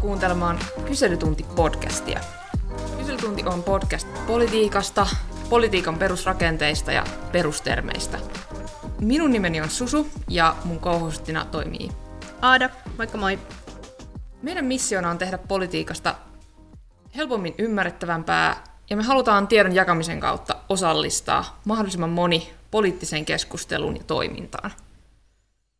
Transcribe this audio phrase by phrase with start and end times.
[0.00, 2.20] Kuuntelemaan Kyselytunti-podcastia.
[2.98, 5.06] Kyselytunti on podcast politiikasta,
[5.50, 8.18] politiikan perusrakenteista ja perustermeistä.
[9.00, 11.90] Minun nimeni on Susu ja mun kouhostina toimii
[12.42, 13.38] Aada, moikka moi.
[14.42, 16.14] Meidän missiona on tehdä politiikasta
[17.16, 24.70] helpommin ymmärrettävämpää ja me halutaan tiedon jakamisen kautta osallistaa mahdollisimman moni poliittiseen keskusteluun ja toimintaan.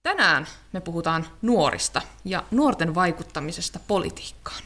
[0.09, 4.63] Tänään me puhutaan nuorista ja nuorten vaikuttamisesta politiikkaan.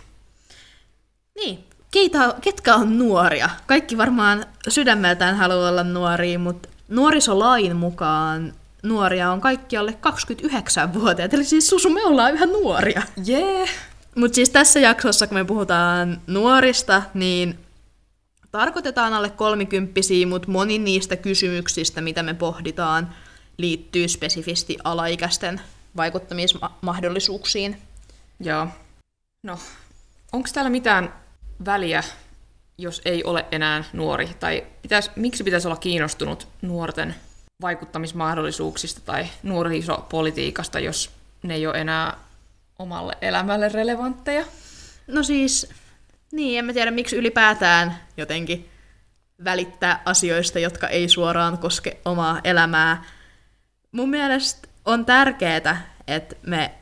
[1.34, 3.50] Niin, keitä, ketkä on nuoria?
[3.66, 11.34] Kaikki varmaan sydämeltään haluaa olla nuoria, mutta nuorisolain mukaan nuoria on kaikki alle 29-vuotiaat.
[11.34, 13.02] Eli siis Susu, me ollaan yhä nuoria.
[13.24, 13.56] Jee!
[13.56, 13.70] Yeah.
[14.14, 17.58] Mutta siis tässä jaksossa, kun me puhutaan nuorista, niin
[18.50, 23.14] tarkoitetaan alle kolmikymppisiä, mutta moni niistä kysymyksistä, mitä me pohditaan,
[23.58, 25.60] liittyy spesifisti alaikäisten
[25.96, 27.82] vaikuttamismahdollisuuksiin.
[28.40, 28.68] Joo.
[29.42, 29.58] No,
[30.32, 31.14] onko täällä mitään
[31.64, 32.02] väliä,
[32.78, 34.28] jos ei ole enää nuori?
[34.40, 37.14] Tai pitäis, miksi pitäisi olla kiinnostunut nuorten
[37.62, 41.10] vaikuttamismahdollisuuksista tai nuorisopolitiikasta, jos
[41.42, 42.16] ne ei ole enää
[42.78, 44.44] omalle elämälle relevantteja?
[45.06, 45.70] No siis,
[46.32, 48.68] niin, en mä tiedä miksi ylipäätään jotenkin
[49.44, 53.04] välittää asioista, jotka ei suoraan koske omaa elämää.
[53.92, 56.74] Mun mielestä on tärkeää, että me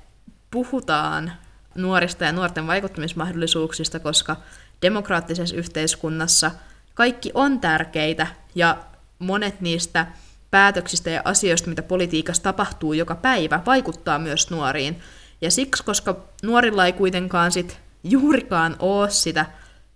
[0.50, 1.32] puhutaan
[1.74, 4.36] nuorista ja nuorten vaikuttamismahdollisuuksista, koska
[4.82, 6.50] demokraattisessa yhteiskunnassa
[6.94, 8.76] kaikki on tärkeitä ja
[9.18, 10.06] monet niistä
[10.50, 15.00] päätöksistä ja asioista, mitä politiikassa tapahtuu joka päivä, vaikuttaa myös nuoriin.
[15.40, 19.46] Ja siksi, koska nuorilla ei kuitenkaan sit juurikaan ole sitä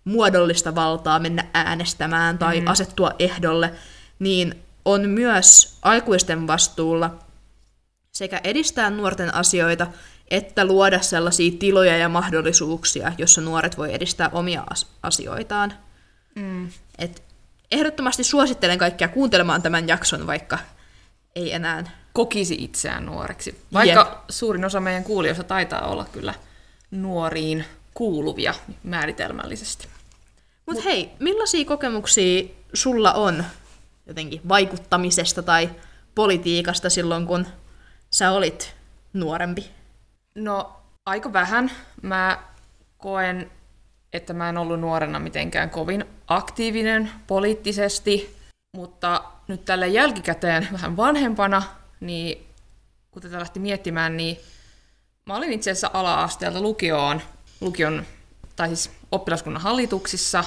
[0.04, 2.66] muodollista valtaa mennä äänestämään tai mm.
[2.66, 3.74] asettua ehdolle,
[4.18, 7.18] niin on myös aikuisten vastuulla
[8.12, 9.86] sekä edistää nuorten asioita,
[10.30, 14.64] että luoda sellaisia tiloja ja mahdollisuuksia, jossa nuoret voi edistää omia
[15.02, 15.72] asioitaan.
[16.34, 16.68] Mm.
[16.98, 17.22] Et
[17.70, 20.58] ehdottomasti suosittelen kaikkia kuuntelemaan tämän jakson, vaikka
[21.36, 22.04] ei enää...
[22.12, 23.60] Kokisi itseään nuoreksi.
[23.72, 24.18] Vaikka Jep.
[24.28, 26.34] suurin osa meidän kuulijoista taitaa olla kyllä
[26.90, 29.88] nuoriin kuuluvia määritelmällisesti.
[30.66, 32.44] Mutta Mut hei, millaisia kokemuksia
[32.74, 33.44] sulla on
[34.06, 35.70] jotenkin vaikuttamisesta tai
[36.14, 37.46] politiikasta silloin, kun
[38.10, 38.76] sä olit
[39.12, 39.70] nuorempi?
[40.34, 40.76] No,
[41.06, 41.70] aika vähän.
[42.02, 42.38] Mä
[42.98, 43.50] koen,
[44.12, 48.36] että mä en ollut nuorena mitenkään kovin aktiivinen poliittisesti,
[48.76, 51.62] mutta nyt tälle jälkikäteen vähän vanhempana,
[52.00, 52.46] niin
[53.10, 54.36] kun tätä lähti miettimään, niin
[55.26, 57.22] mä olin itse asiassa ala-asteelta lukioon,
[57.60, 58.06] lukion,
[58.56, 60.44] tai siis oppilaskunnan hallituksissa,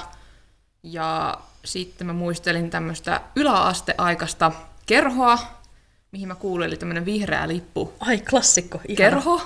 [0.82, 4.52] ja sitten mä muistelin tämmöistä yläasteaikaista
[4.86, 5.38] kerhoa,
[6.12, 7.92] mihin mä kuulin, eli tämmöinen vihreä lippu.
[8.00, 9.10] Ai, klassikko, ihana.
[9.10, 9.40] Kerho.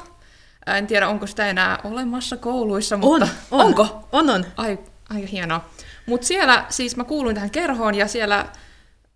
[0.67, 3.29] En tiedä, onko sitä enää olemassa kouluissa, mutta...
[3.51, 3.67] On, on.
[3.67, 4.09] Onko?
[4.13, 4.47] On, on.
[4.57, 4.79] Ai,
[5.11, 5.65] aika hienoa.
[6.07, 8.47] Mutta siellä, siis mä kuuluin tähän kerhoon, ja siellä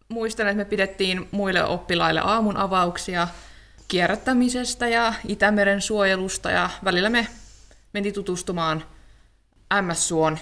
[0.08, 3.28] muistelen, että me pidettiin muille oppilaille aamun avauksia
[3.88, 7.26] kierrättämisestä ja Itämeren suojelusta, ja välillä me
[7.92, 8.84] mentiin tutustumaan
[9.82, 10.38] MS-suon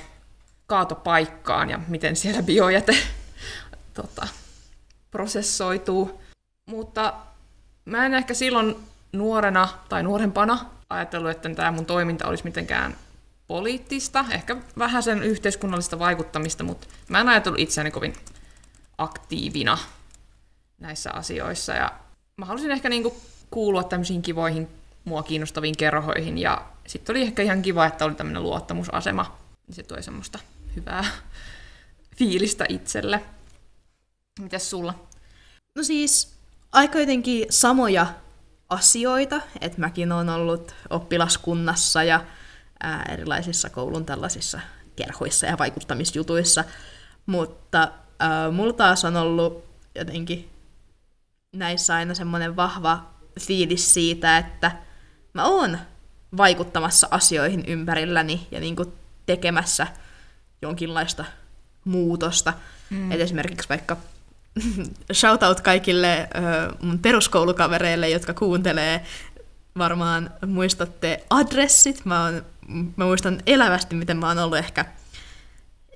[0.66, 2.96] kaatopaikkaan ja miten siellä biojäte
[3.94, 4.28] tota,
[5.10, 6.20] prosessoituu.
[6.70, 7.14] Mutta
[7.84, 8.76] mä en ehkä silloin
[9.12, 10.58] nuorena tai nuorempana
[10.90, 12.96] ajatellut, että tämä mun toiminta olisi mitenkään
[13.46, 18.14] poliittista, ehkä vähän sen yhteiskunnallista vaikuttamista, mutta mä en ajatellut itseäni kovin
[18.98, 19.78] aktiivina
[20.80, 21.72] näissä asioissa.
[21.72, 21.92] Ja
[22.36, 23.16] mä halusin ehkä niinku
[23.50, 24.68] kuulua tämmöisiin kivoihin,
[25.04, 29.82] mua kiinnostaviin kerhoihin, ja sitten oli ehkä ihan kiva, että oli tämmöinen luottamusasema, niin se
[29.82, 30.38] toi semmoista
[30.76, 31.04] hyvää
[32.16, 33.24] fiilistä itselle.
[34.40, 35.06] Mitäs sulla?
[35.76, 36.34] No siis
[36.72, 38.06] aika jotenkin samoja
[38.68, 42.24] asioita, että mäkin olen ollut oppilaskunnassa ja
[42.82, 44.60] ää, erilaisissa koulun tällaisissa
[44.96, 46.64] kerhoissa ja vaikuttamisjutuissa,
[47.26, 50.50] mutta ää, mulla taas on ollut jotenkin
[51.56, 53.10] näissä aina semmoinen vahva
[53.40, 54.72] fiilis siitä, että
[55.32, 55.78] mä oon
[56.36, 58.92] vaikuttamassa asioihin ympärilläni ja niin kuin
[59.26, 59.86] tekemässä
[60.64, 61.24] jonkinlaista
[61.84, 62.52] muutosta.
[62.90, 63.12] Mm.
[63.12, 63.96] Et esimerkiksi vaikka
[65.20, 69.04] shoutout kaikille uh, mun peruskoulukavereille, jotka kuuntelee.
[69.78, 72.04] Varmaan muistatte adressit.
[72.04, 72.44] Mä, oon,
[72.96, 74.84] mä muistan elävästi, miten mä oon ollut ehkä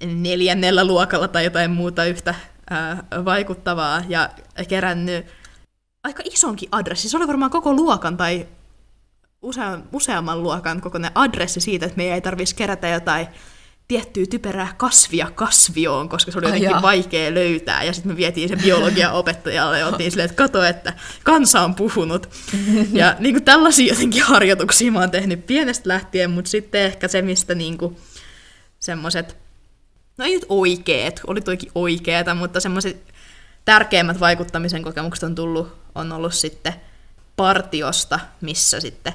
[0.05, 2.35] neljännellä luokalla tai jotain muuta yhtä
[3.25, 4.31] vaikuttavaa ja
[4.69, 5.27] kerännyt
[6.05, 7.09] aika isonkin adressi.
[7.09, 8.47] Se oli varmaan koko luokan tai
[9.43, 13.27] usea, useamman luokan kokoinen adressi siitä, että meidän ei tarvitsisi kerätä jotain
[13.89, 16.83] tiettyä typerää kasvia kasvioon, koska se oli jotenkin jaa.
[16.83, 17.83] vaikea löytää.
[17.85, 20.93] Ja sitten me vietiin sen biologian opettajalle ja oltiin silleen, että kato, että
[21.25, 22.31] kansa on puhunut.
[22.93, 27.23] Ja niin kuin tällaisia jotenkin harjoituksia mä oon tehnyt pienestä lähtien, mutta sitten ehkä se,
[27.23, 27.97] mistä niin kuin
[28.81, 29.37] semmoiset,
[30.19, 33.03] no ei nyt oikeet, oli toikin oikeeta, mutta semmoiset
[33.65, 36.75] tärkeimmät vaikuttamisen kokemukset on tullut, on ollut sitten
[37.37, 39.13] partiosta, missä sitten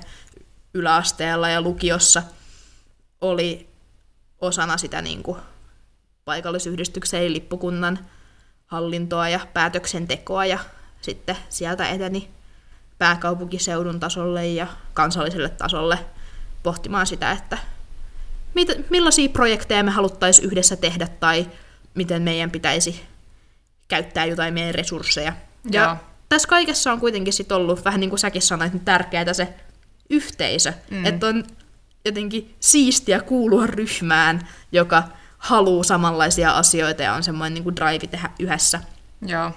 [0.74, 2.24] yläasteella ja lukiossa
[3.22, 3.73] oli
[4.44, 5.38] osana sitä niin kuin
[6.26, 8.00] paikallisyhdistyksen lippukunnan
[8.68, 10.60] hallintoa ja päätöksentekoa ja
[11.02, 12.30] sitten sieltä eteni
[12.98, 16.00] pääkaupunkiseudun tasolle ja kansalliselle tasolle
[16.64, 17.58] pohtimaan sitä, että
[18.54, 21.48] mit, millaisia projekteja me haluttaisiin yhdessä tehdä tai
[21.94, 23.02] miten meidän pitäisi
[23.88, 25.34] käyttää jotain meidän resursseja.
[25.72, 25.96] Ja Joo.
[26.30, 29.54] tässä kaikessa on kuitenkin sit ollut, vähän niin kuin säkin sanoit, niin tärkeää se
[30.10, 30.74] yhteisö.
[30.90, 31.06] Mm.
[31.06, 31.44] Että on
[32.06, 35.04] jotenkin siistiä kuulua ryhmään, joka
[35.38, 38.80] haluaa samanlaisia asioita ja on semmoinen niin kuin drive tehdä yhdessä.
[39.26, 39.52] Joo.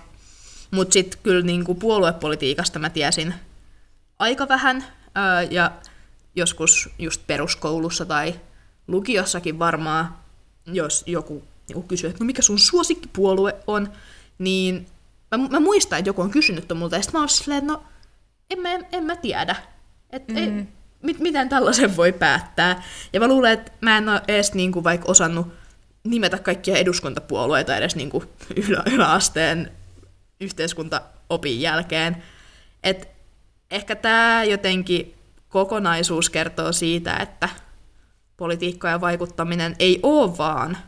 [0.70, 3.34] Mutta sitten kyllä niinku puoluepolitiikasta mä tiesin
[4.18, 4.84] aika vähän,
[5.14, 5.70] ää, ja
[6.36, 8.34] joskus just peruskoulussa tai
[8.86, 10.16] lukiossakin varmaan,
[10.66, 13.92] jos joku niinku kysyy, että no mikä sun suosikkipuolue on,
[14.38, 14.86] niin
[15.36, 17.82] mä, mä muistan, että joku on kysynyt multa, ja sitten mä olin silleen, että no
[18.50, 19.56] en mä, en mä tiedä,
[20.10, 20.66] että mm.
[21.02, 22.82] Mit, miten tällaisen voi päättää.
[23.12, 25.46] Ja mä luulen, että mä en ole edes niinku vaikka osannut
[26.04, 28.24] nimetä kaikkia eduskuntapuolueita edes niinku
[28.68, 29.72] ylä, yläasteen
[30.40, 32.22] yhteiskuntaopin jälkeen.
[32.82, 33.08] Et
[33.70, 35.14] ehkä tämä jotenkin
[35.48, 37.48] kokonaisuus kertoo siitä, että
[38.36, 40.78] politiikka ja vaikuttaminen ei ole vaan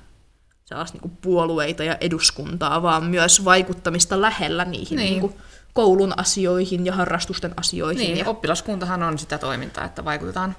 [0.64, 5.10] sellaista niinku puolueita ja eduskuntaa, vaan myös vaikuttamista lähellä niihin Niin.
[5.10, 5.36] niinku
[5.78, 7.98] koulun asioihin ja harrastusten asioihin.
[8.00, 8.28] Niin, ja...
[8.28, 10.56] oppilaskuntahan on sitä toimintaa, että vaikutetaan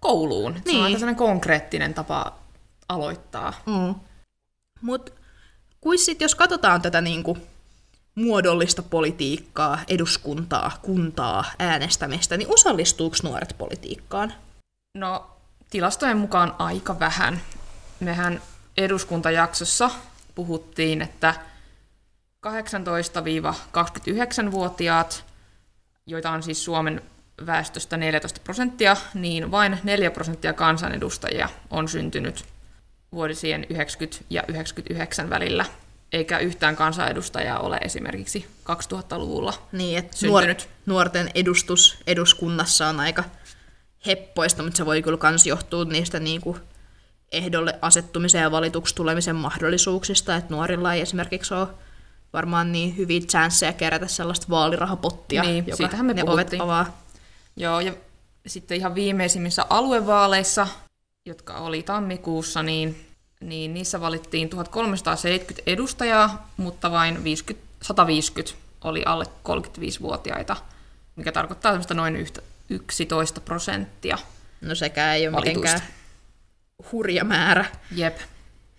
[0.00, 0.54] kouluun.
[0.54, 0.78] Se Niin.
[0.78, 2.38] on aika sellainen konkreettinen tapa
[2.88, 3.52] aloittaa.
[3.66, 3.94] Mm.
[4.80, 5.12] Mutta
[5.80, 7.38] kuin sit, jos katsotaan tätä niinku
[8.14, 14.32] muodollista politiikkaa, eduskuntaa, kuntaa, äänestämistä, niin osallistuuko nuoret politiikkaan?
[14.94, 15.26] No,
[15.70, 17.40] tilastojen mukaan aika vähän.
[18.00, 18.42] Mehän
[18.76, 19.90] eduskuntajaksossa
[20.34, 21.34] puhuttiin, että
[22.48, 25.24] 18-29-vuotiaat,
[26.06, 27.02] joita on siis Suomen
[27.46, 32.44] väestöstä 14 prosenttia, niin vain 4 prosenttia kansanedustajia on syntynyt
[33.12, 35.64] vuosien 90 ja 99 välillä,
[36.12, 39.54] eikä yhtään kansanedustajaa ole esimerkiksi 2000-luvulla.
[39.72, 40.62] Niin, että Syntynyt.
[40.62, 43.24] nuor- nuorten edustus eduskunnassa on aika
[44.06, 46.56] heppoista, mutta se voi kyllä myös johtua niistä niinku
[47.32, 51.68] ehdolle asettumisen ja valituksi tulemisen mahdollisuuksista, että nuorilla ei esimerkiksi ole
[52.32, 56.62] varmaan niin hyviä chanceja kerätä sellaista vaalirahapottia, Niin, joka siitähän me ne ovet puhuttiin.
[56.62, 57.02] avaa.
[57.56, 57.92] Joo, ja
[58.46, 60.66] sitten ihan viimeisimmissä aluevaaleissa,
[61.26, 63.06] jotka oli tammikuussa, niin,
[63.40, 70.56] niin niissä valittiin 1370 edustajaa, mutta vain 50, 150 oli alle 35-vuotiaita,
[71.16, 74.18] mikä tarkoittaa semmoista noin yhtä, 11 prosenttia.
[74.60, 75.60] No sekään ei ole Valituista.
[75.74, 75.94] mitenkään
[76.92, 77.64] hurja määrä.
[77.92, 78.18] Jep.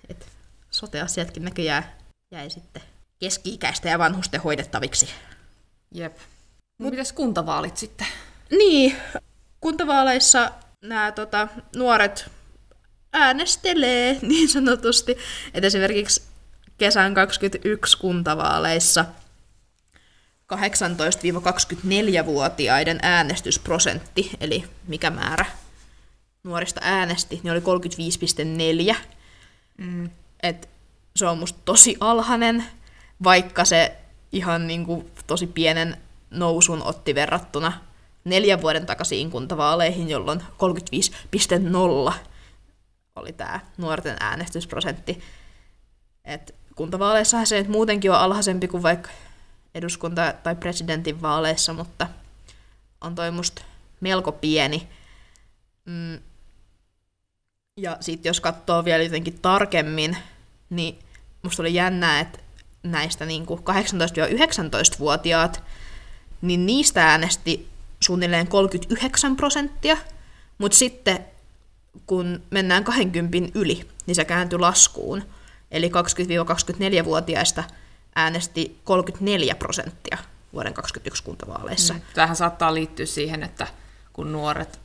[0.09, 0.27] Et
[0.71, 1.83] sote-asiatkin näköjään
[2.31, 2.81] jäi sitten
[3.19, 5.09] keski-ikäisten ja vanhusten hoidettaviksi.
[5.91, 6.17] Jep.
[6.77, 8.07] Mut mitäs kuntavaalit sitten?
[8.51, 8.95] Niin,
[9.61, 10.51] kuntavaaleissa
[10.81, 12.31] nämä tota, nuoret
[13.13, 15.17] äänestelee niin sanotusti.
[15.53, 16.21] Et esimerkiksi
[16.77, 19.05] kesän 21 kuntavaaleissa
[20.53, 25.45] 18-24-vuotiaiden äänestysprosentti, eli mikä määrä
[26.43, 27.59] nuorista äänesti, niin oli
[28.89, 28.95] 35,4.
[29.77, 30.09] Mm.
[30.43, 30.69] Et
[31.15, 32.65] se on musta tosi alhainen,
[33.23, 33.97] vaikka se
[34.31, 35.97] ihan niinku tosi pienen
[36.29, 37.73] nousun otti verrattuna
[38.23, 40.41] neljän vuoden takaisiin kuntavaaleihin, jolloin
[42.09, 42.13] 35,0
[43.15, 45.21] oli tämä nuorten äänestysprosentti.
[46.25, 49.09] Et kuntavaaleissahan se nyt muutenkin on alhaisempi kuin vaikka
[49.75, 52.07] eduskunta- tai presidentin vaaleissa, mutta
[53.01, 53.61] on toi musta
[54.01, 54.87] melko pieni.
[55.85, 56.19] Mm.
[57.77, 60.17] Ja sitten jos katsoo vielä jotenkin tarkemmin,
[60.69, 60.99] niin
[61.43, 62.39] musta oli jännää, että
[62.83, 65.63] näistä niinku 18-19-vuotiaat,
[66.41, 67.69] niin niistä äänesti
[67.99, 69.97] suunnilleen 39 prosenttia,
[70.57, 71.25] mutta sitten
[72.07, 75.23] kun mennään 20 yli, niin se kääntyi laskuun.
[75.71, 77.63] Eli 20-24-vuotiaista
[78.15, 80.17] äänesti 34 prosenttia
[80.53, 81.93] vuoden 2021 kuntavaaleissa.
[81.93, 82.01] Mm.
[82.13, 83.67] Tämähän saattaa liittyä siihen, että
[84.13, 84.79] kun nuoret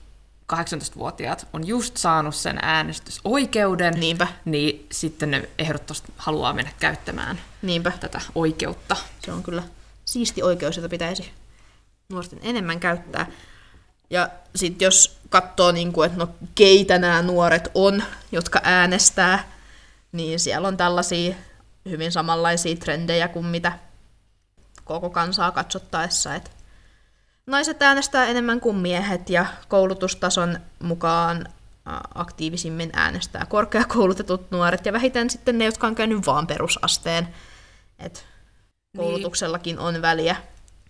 [0.54, 7.92] 18-vuotiaat on just saanut sen äänestysoikeuden, Niinpä, niin sitten ne ehdottomasti haluaa mennä käyttämään niinpä.
[8.00, 8.96] tätä oikeutta.
[9.25, 9.62] Se on kyllä
[10.04, 11.30] siisti oikeus, jota pitäisi
[12.08, 13.26] nuorten enemmän käyttää.
[14.11, 19.52] Ja sitten jos katsoo, niin kuin, että no keitä nämä nuoret on, jotka äänestää,
[20.12, 21.34] niin siellä on tällaisia
[21.88, 23.78] hyvin samanlaisia trendejä kuin mitä
[24.84, 26.34] koko kansaa katsottaessa.
[26.34, 26.50] Että
[27.46, 31.46] naiset äänestää enemmän kuin miehet ja koulutustason mukaan
[32.14, 37.28] aktiivisimmin äänestää korkeakoulutetut nuoret ja vähiten sitten ne, jotka on käynyt vaan perusasteen.
[37.98, 38.26] Et
[38.96, 40.36] koulutuksellakin on väliä.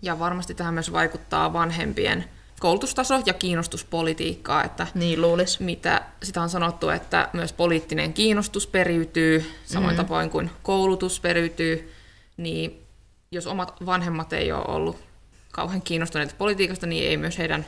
[0.03, 2.25] Ja varmasti tähän myös vaikuttaa vanhempien
[2.61, 5.61] koulutustaso ja kiinnostuspolitiikkaa, että niin luulis.
[5.61, 9.97] mitä sitä on sanottu, että myös poliittinen kiinnostus periytyy, samoin mm.
[9.97, 11.93] tavoin kuin koulutus periytyy,
[12.37, 12.83] niin
[13.31, 14.97] jos omat vanhemmat ei ole ollut
[15.55, 17.67] kauhean kiinnostuneita politiikasta, niin ei myös heidän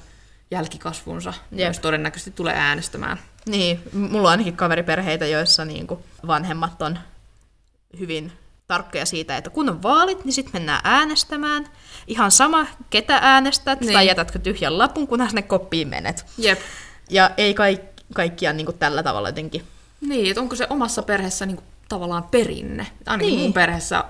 [0.50, 1.66] jälkikasvunsa Jep.
[1.66, 3.18] myös todennäköisesti tulee äänestämään.
[3.46, 6.98] Niin, mulla on ainakin kaveriperheitä, joissa niinku vanhemmat on
[7.98, 8.32] hyvin
[8.66, 11.66] tarkkoja siitä, että kun on vaalit, niin sitten mennään äänestämään.
[12.06, 13.92] Ihan sama, ketä äänestät, niin.
[13.92, 16.26] tai jätätkö tyhjän lapun, kunhan sinne koppiin menet.
[16.38, 16.58] Jep.
[17.10, 19.62] Ja ei kaik- kaikkia niin kuin tällä tavalla jotenkin.
[20.00, 22.86] Niin, että onko se omassa perheessä niin kuin, tavallaan perinne.
[23.06, 23.40] Ainakin niin.
[23.40, 24.04] mun perheessä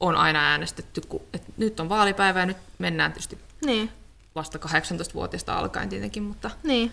[0.00, 3.92] on aina äänestetty, kun, että nyt on vaalipäivä ja nyt mennään tietysti niin.
[4.34, 6.50] vasta 18-vuotiaasta alkaen tietenkin, mutta...
[6.62, 6.92] Niin.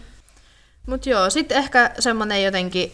[0.87, 2.91] Mutta joo, sitten ehkä semmoinen jotenkin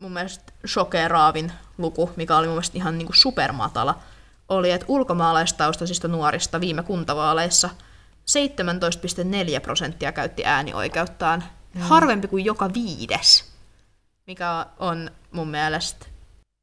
[0.00, 3.98] mun mielestä shokeraavin luku, mikä oli mun mielestä ihan niinku supermatala,
[4.48, 7.70] oli, että ulkomaalaistaustaisista nuorista viime kuntavaaleissa
[8.28, 11.44] 17,4 prosenttia käytti äänioikeuttaan.
[11.74, 11.80] Mm.
[11.80, 13.52] Harvempi kuin joka viides,
[14.26, 16.06] mikä on mun mielestä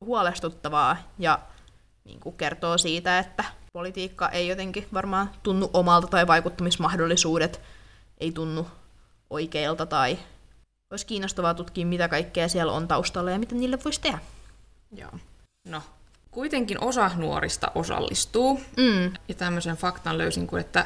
[0.02, 1.40] huolestuttavaa ja
[2.06, 3.44] niin kuin kertoo siitä, että
[3.74, 7.62] politiikka ei jotenkin varmaan tunnu omalta tai vaikuttamismahdollisuudet
[8.18, 8.68] ei tunnu
[9.30, 10.18] oikeilta tai
[10.92, 14.20] olisi kiinnostavaa tutkia, mitä kaikkea siellä on taustalla ja mitä niille voisi tehdä.
[14.92, 15.12] Joo.
[15.68, 15.82] No,
[16.32, 18.62] kuitenkin osa nuorista osallistuu.
[18.78, 19.14] Mm.
[19.28, 20.86] Ja tämmöisen faktan löysin, kuin että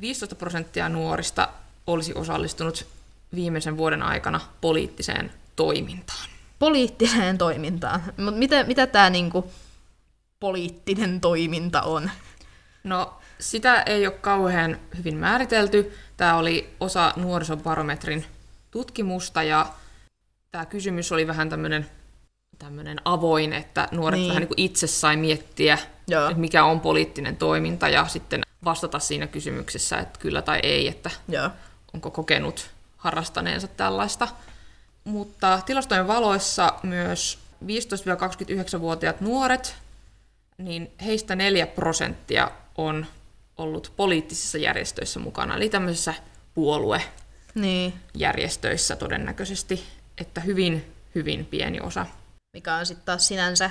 [0.00, 1.48] 15 prosenttia nuorista
[1.86, 2.86] olisi osallistunut
[3.34, 6.28] viimeisen vuoden aikana poliittiseen toimintaan.
[6.58, 8.02] Poliittiseen toimintaan.
[8.16, 9.50] Mutta mitä, mitä tämä niinku
[10.42, 12.10] poliittinen toiminta on?
[12.84, 15.92] No, sitä ei ole kauhean hyvin määritelty.
[16.16, 18.24] Tämä oli osa nuorisobarometrin
[18.70, 19.66] tutkimusta ja
[20.50, 21.86] tämä kysymys oli vähän tämmöinen
[22.58, 24.28] tämmöinen avoin, että nuoret niin.
[24.28, 25.78] vähän niin kuin itse sai miettiä,
[26.10, 31.10] että mikä on poliittinen toiminta ja sitten vastata siinä kysymyksessä, että kyllä tai ei, että
[31.28, 31.50] Joo.
[31.94, 34.28] onko kokenut harrastaneensa tällaista.
[35.04, 39.81] Mutta tilastojen valoissa myös 15-29-vuotiaat nuoret,
[40.64, 43.06] niin heistä 4 prosenttia on
[43.56, 46.14] ollut poliittisissa järjestöissä mukana, eli tämmöisessä
[46.54, 48.98] puoluejärjestöissä niin.
[48.98, 49.84] todennäköisesti,
[50.18, 52.06] että hyvin, hyvin pieni osa
[52.56, 53.70] mikä on sitten taas sinänsä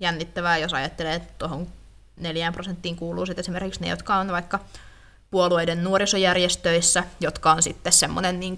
[0.00, 1.66] jännittävää, jos ajattelee, että tuohon
[2.16, 4.60] neljään prosenttiin kuuluu sitten esimerkiksi ne, jotka on vaikka
[5.30, 8.56] puolueiden nuorisojärjestöissä, jotka on sitten semmoinen niin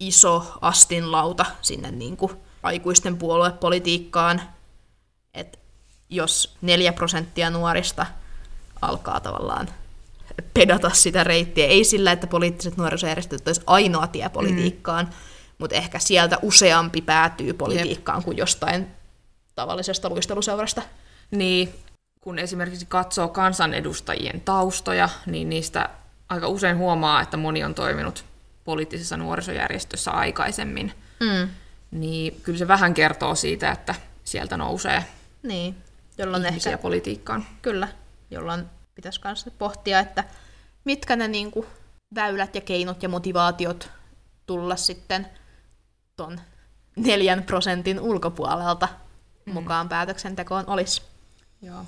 [0.00, 4.42] iso astinlauta sinne niin kuin aikuisten puoluepolitiikkaan.
[6.10, 8.06] Jos neljä prosenttia nuorista
[8.82, 9.68] alkaa tavallaan
[10.54, 15.12] pedata sitä reittiä, ei sillä, että poliittiset nuorisojärjestöt olisi ainoa tie politiikkaan, mm
[15.58, 18.24] mutta ehkä sieltä useampi päätyy politiikkaan Jep.
[18.24, 18.86] kuin jostain
[19.54, 20.82] tavallisesta luisteluseurasta.
[21.30, 21.74] Niin,
[22.20, 25.90] kun esimerkiksi katsoo kansanedustajien taustoja, niin niistä
[26.28, 28.24] aika usein huomaa, että moni on toiminut
[28.64, 30.92] poliittisessa nuorisojärjestössä aikaisemmin.
[31.20, 31.48] Mm.
[31.90, 35.04] Niin kyllä se vähän kertoo siitä, että sieltä nousee
[35.42, 35.76] niin,
[36.18, 37.46] jolloin ihmisiä ehkä, politiikkaan.
[37.62, 37.88] Kyllä,
[38.30, 40.24] jolloin pitäisi myös pohtia, että
[40.84, 41.66] mitkä ne niin kuin,
[42.14, 43.90] väylät ja keinot ja motivaatiot
[44.46, 45.26] tulla sitten
[46.16, 46.40] ton
[46.96, 48.88] neljän prosentin ulkopuolelta
[49.46, 49.52] mm.
[49.52, 51.02] mukaan päätöksentekoon olisi.
[51.62, 51.84] Joo.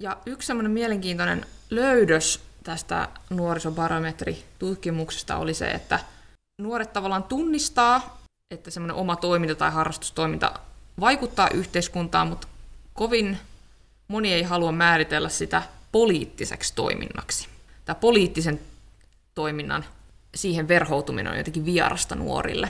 [0.00, 6.00] Ja yksi semmoinen mielenkiintoinen löydös tästä nuorisobarometritutkimuksesta oli se, että
[6.58, 8.18] nuoret tavallaan tunnistaa,
[8.50, 10.52] että semmoinen oma toiminta tai harrastustoiminta
[11.00, 12.48] vaikuttaa yhteiskuntaan, mutta
[12.94, 13.38] kovin
[14.08, 15.62] moni ei halua määritellä sitä
[15.92, 17.48] poliittiseksi toiminnaksi.
[17.84, 18.60] Tämä poliittisen
[19.34, 19.84] toiminnan
[20.34, 22.68] siihen verhoutuminen on jotenkin vierasta nuorille.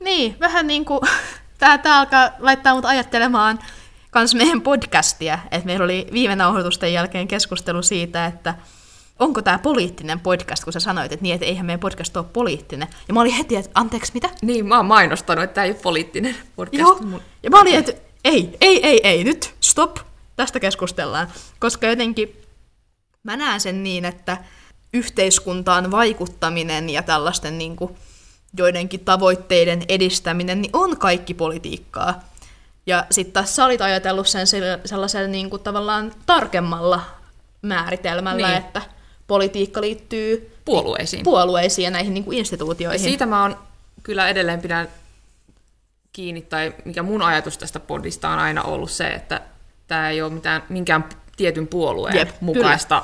[0.00, 1.00] Niin, vähän niin kuin,
[1.58, 3.58] tämä, tämä alkaa laittaa mut ajattelemaan
[4.10, 8.54] kans meidän podcastia, että meillä oli viime nauhoitusten jälkeen keskustelu siitä, että
[9.18, 12.88] onko tämä poliittinen podcast, kun sä sanoit, että niin, että eihän meidän podcast ole poliittinen.
[13.08, 14.30] Ja mä olin heti, että anteeksi, mitä?
[14.42, 16.80] Niin, mä oon mainostanut, että tämä ei ole poliittinen podcast.
[16.80, 17.92] Joo, ja mä olin, että
[18.24, 19.98] ei, ei, ei, ei, nyt, stop,
[20.36, 21.28] tästä keskustellaan.
[21.58, 22.42] Koska jotenkin
[23.22, 24.38] mä näen sen niin, että
[24.92, 27.96] yhteiskuntaan vaikuttaminen ja tällaisten niin kuin,
[28.56, 32.20] joidenkin tavoitteiden edistäminen, niin on kaikki politiikkaa.
[32.86, 34.46] Ja sitten taas sä olit ajatellut sen
[34.84, 37.00] sellaisen niin kuin tavallaan tarkemmalla
[37.62, 38.58] määritelmällä, niin.
[38.58, 38.82] että
[39.26, 41.22] politiikka liittyy puolueisiin.
[41.22, 43.00] puolueisiin ja näihin niin kuin Ja instituutioihin.
[43.00, 43.58] siitä mä oon
[44.02, 44.88] kyllä edelleen pidän
[46.12, 49.40] kiinni, tai mikä mun ajatus tästä podista on aina ollut se, että
[49.86, 51.04] tämä ei ole mitään, minkään
[51.36, 53.02] tietyn puolueen Jep, mukaista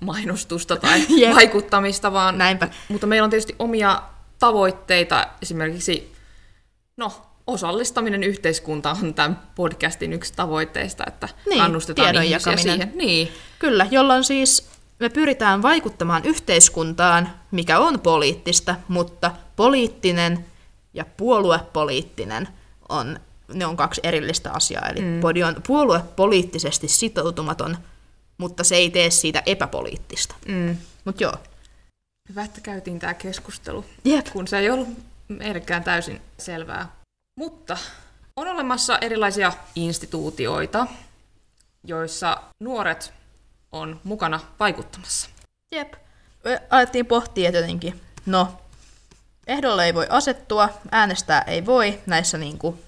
[0.00, 1.34] mainostusta tai Jep.
[1.34, 2.68] vaikuttamista, vaan Näinpä.
[2.88, 4.02] mutta meillä on tietysti omia
[4.38, 6.12] tavoitteita, esimerkiksi
[6.96, 7.12] no,
[7.46, 12.62] osallistaminen yhteiskuntaan on tämän podcastin yksi tavoitteista, että Niin, kannustetaan ihmisiä jakaminen.
[12.62, 12.92] siihen.
[12.94, 13.28] Niin,
[13.58, 14.68] Kyllä, jolloin siis
[15.00, 20.44] me pyritään vaikuttamaan yhteiskuntaan, mikä on poliittista, mutta poliittinen
[20.94, 22.48] ja puoluepoliittinen
[22.88, 23.20] on,
[23.54, 24.88] ne on kaksi erillistä asiaa.
[24.88, 25.20] Eli mm.
[25.20, 27.78] podi on puoluepoliittisesti sitoutumaton,
[28.38, 30.34] mutta se ei tee siitä epäpoliittista.
[30.48, 30.76] mm.
[31.04, 31.34] Mutta joo.
[32.28, 34.26] hyvä, että käytiin tämä keskustelu, Jep.
[34.32, 34.88] kun se ei ollut
[35.28, 36.96] meillekään täysin selvää.
[37.38, 37.76] Mutta
[38.36, 40.86] on olemassa erilaisia instituutioita,
[41.84, 43.12] joissa nuoret
[43.72, 45.30] on mukana vaikuttamassa.
[45.72, 45.94] Jep.
[46.44, 48.60] Me alettiin pohtia, jotenkin, no,
[49.46, 52.78] ehdolle ei voi asettua, äänestää ei voi näissä niin kuin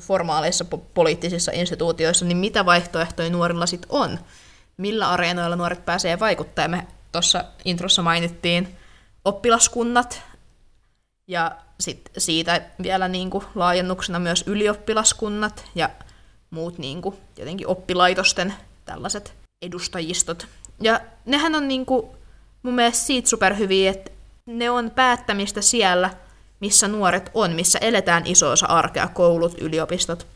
[0.00, 4.18] formaaleissa po- poliittisissa instituutioissa, niin mitä vaihtoehtoja nuorilla sitten on?
[4.76, 6.70] Millä areenoilla nuoret pääsee vaikuttamaan?
[6.70, 8.76] Me tuossa introssa mainittiin
[9.24, 10.22] oppilaskunnat
[11.28, 15.90] ja sit siitä vielä niin kuin laajennuksena myös ylioppilaskunnat ja
[16.50, 20.46] muut niin kuin jotenkin oppilaitosten tällaiset edustajistot.
[20.80, 22.06] Ja nehän on niin kuin
[22.62, 24.10] mun mielestä siitä superhyviä, että
[24.46, 26.10] ne on päättämistä siellä,
[26.60, 30.26] missä nuoret on, missä eletään iso osa arkea, koulut, yliopistot.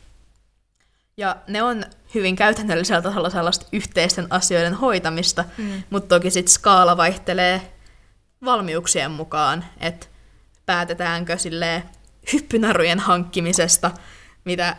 [1.17, 1.83] Ja ne on
[2.15, 5.83] hyvin käytännöllisellä tasolla sellaista yhteisten asioiden hoitamista, mm.
[5.89, 7.73] mutta toki sitten skaala vaihtelee
[8.45, 10.07] valmiuksien mukaan, että
[10.65, 11.83] päätetäänkö sille
[12.33, 13.91] hyppynarujen hankkimisesta,
[14.45, 14.77] mitä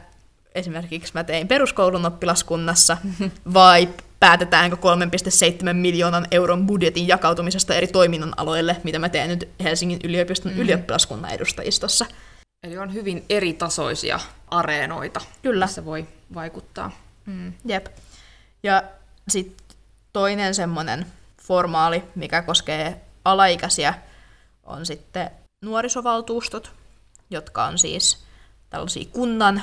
[0.55, 2.97] esimerkiksi mä tein peruskoulun oppilaskunnassa,
[3.55, 3.89] vai
[4.23, 10.53] päätetäänkö 3,7 miljoonan euron budjetin jakautumisesta eri toiminnan aloille, mitä mä teen nyt Helsingin yliopiston
[10.53, 10.59] mm.
[10.59, 12.07] ylioppilaskunnan edustajistossa.
[12.63, 15.67] Eli on hyvin eri tasoisia areenoita, Kyllä.
[15.67, 16.91] missä voi vaikuttaa.
[17.27, 17.53] Mm.
[17.65, 17.87] Jep.
[18.63, 18.83] Ja
[19.29, 19.77] sitten
[20.13, 21.07] toinen semmoinen
[21.43, 23.95] formaali, mikä koskee alaikäisiä,
[24.65, 25.31] on sitten
[25.63, 26.73] nuorisovaltuustot,
[27.31, 28.25] jotka on siis
[28.71, 29.63] tällaisia kunnan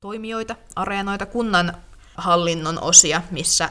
[0.00, 1.76] toimijoita, areenoita, kunnan
[2.14, 3.70] hallinnon osia, missä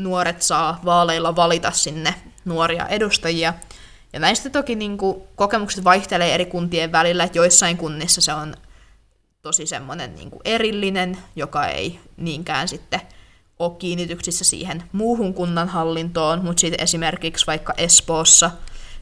[0.00, 3.54] nuoret saa vaaleilla valita sinne nuoria edustajia.
[4.12, 8.54] Ja näistä toki niin kuin, kokemukset vaihtelee eri kuntien välillä, että joissain kunnissa se on
[9.42, 13.00] tosi semmoinen niin kuin erillinen, joka ei niinkään sitten
[13.58, 18.50] ole kiinnityksissä siihen muuhun kunnan hallintoon, mutta sitten esimerkiksi vaikka Espoossa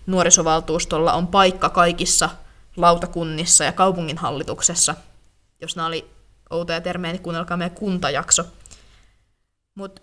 [0.07, 2.31] nuorisovaltuustolla on paikka kaikissa
[2.77, 4.95] lautakunnissa ja kaupunginhallituksessa.
[5.61, 6.11] Jos nämä oli
[6.51, 8.45] outoja termejä, niin kuunnelkaa meidän kuntajakso.
[9.75, 10.03] Mutta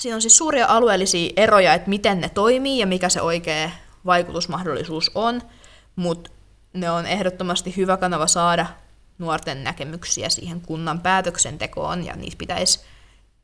[0.00, 3.70] siinä on siis suuria alueellisia eroja, että miten ne toimii ja mikä se oikea
[4.06, 5.42] vaikutusmahdollisuus on,
[5.96, 6.30] mutta
[6.72, 8.66] ne on ehdottomasti hyvä kanava saada
[9.18, 12.80] nuorten näkemyksiä siihen kunnan päätöksentekoon, ja niitä pitäisi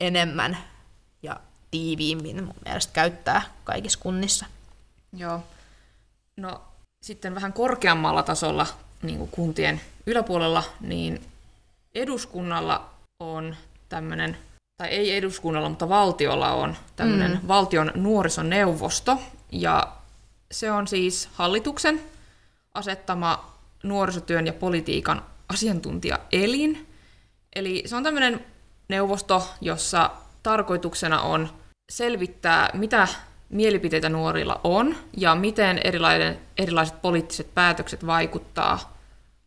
[0.01, 0.59] enemmän
[1.23, 1.41] ja
[1.71, 4.47] tiiviimmin mun mielestä käyttää kaikissa kunnissa.
[5.13, 5.43] Joo.
[6.37, 6.63] No
[7.03, 8.67] sitten vähän korkeammalla tasolla,
[9.03, 11.25] niin kuin kuntien yläpuolella, niin
[11.95, 12.91] eduskunnalla
[13.21, 13.57] on
[13.89, 14.37] tämmöinen,
[14.77, 17.49] tai ei eduskunnalla, mutta valtiolla on tämmöinen mm.
[17.49, 19.19] valtion nuorisoneuvosto,
[19.53, 19.93] ja
[20.51, 22.01] se on siis hallituksen
[22.75, 26.87] asettama nuorisotyön ja politiikan asiantuntijaelin.
[27.57, 28.47] Eli se on tämmöinen
[28.89, 30.11] neuvosto, jossa
[30.43, 31.49] tarkoituksena on
[31.91, 33.09] selvittää, mitä
[33.49, 38.99] mielipiteitä nuorilla on ja miten erilaiset, erilaiset poliittiset päätökset vaikuttaa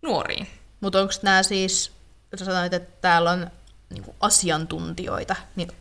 [0.01, 0.47] nuoriin.
[0.81, 1.91] Mutta onko nämä siis,
[2.35, 3.51] sä sanoit, että täällä on
[3.89, 5.71] niinku asiantuntijoita, niin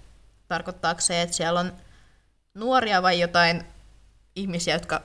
[0.49, 1.73] tarkoittaako se, että siellä on
[2.55, 3.64] nuoria vai jotain
[4.37, 5.03] ihmisiä, jotka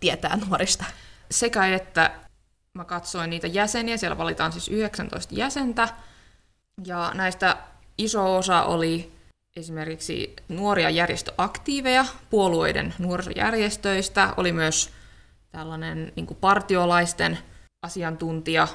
[0.00, 0.84] tietää nuorista?
[1.30, 2.10] Sekä että
[2.74, 5.88] mä katsoin niitä jäseniä, siellä valitaan siis 19 jäsentä,
[6.84, 7.56] ja näistä
[7.98, 9.12] iso osa oli
[9.56, 14.90] esimerkiksi nuoria järjestöaktiiveja puolueiden nuorisojärjestöistä, oli myös
[15.50, 17.38] tällainen niin kuin partiolaisten
[17.82, 18.68] asiantuntija,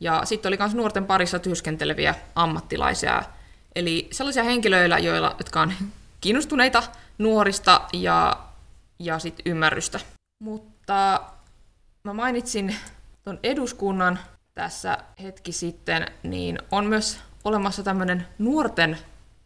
[0.00, 3.22] ja sitten oli myös nuorten parissa työskenteleviä ammattilaisia,
[3.74, 5.72] eli sellaisia henkilöillä, joilla, jotka on
[6.20, 6.82] kiinnostuneita
[7.18, 8.38] nuorista ja,
[8.98, 10.00] ja sit ymmärrystä.
[10.42, 11.20] Mutta
[12.04, 12.76] mä mainitsin
[13.24, 14.18] tuon eduskunnan
[14.54, 18.98] tässä hetki sitten, niin on myös olemassa tämmöinen nuorten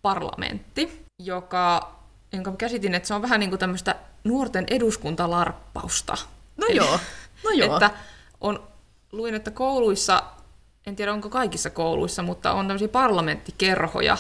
[0.03, 1.95] parlamentti, joka,
[2.33, 6.17] jonka käsitin, että se on vähän niin kuin tämmöistä nuorten eduskuntalarppausta.
[6.57, 7.01] No joo,
[7.45, 7.75] no joo.
[7.75, 7.91] Että
[8.41, 8.69] on,
[9.13, 10.23] luin, että kouluissa,
[10.87, 14.17] en tiedä onko kaikissa kouluissa, mutta on tämmöisiä parlamenttikerhoja,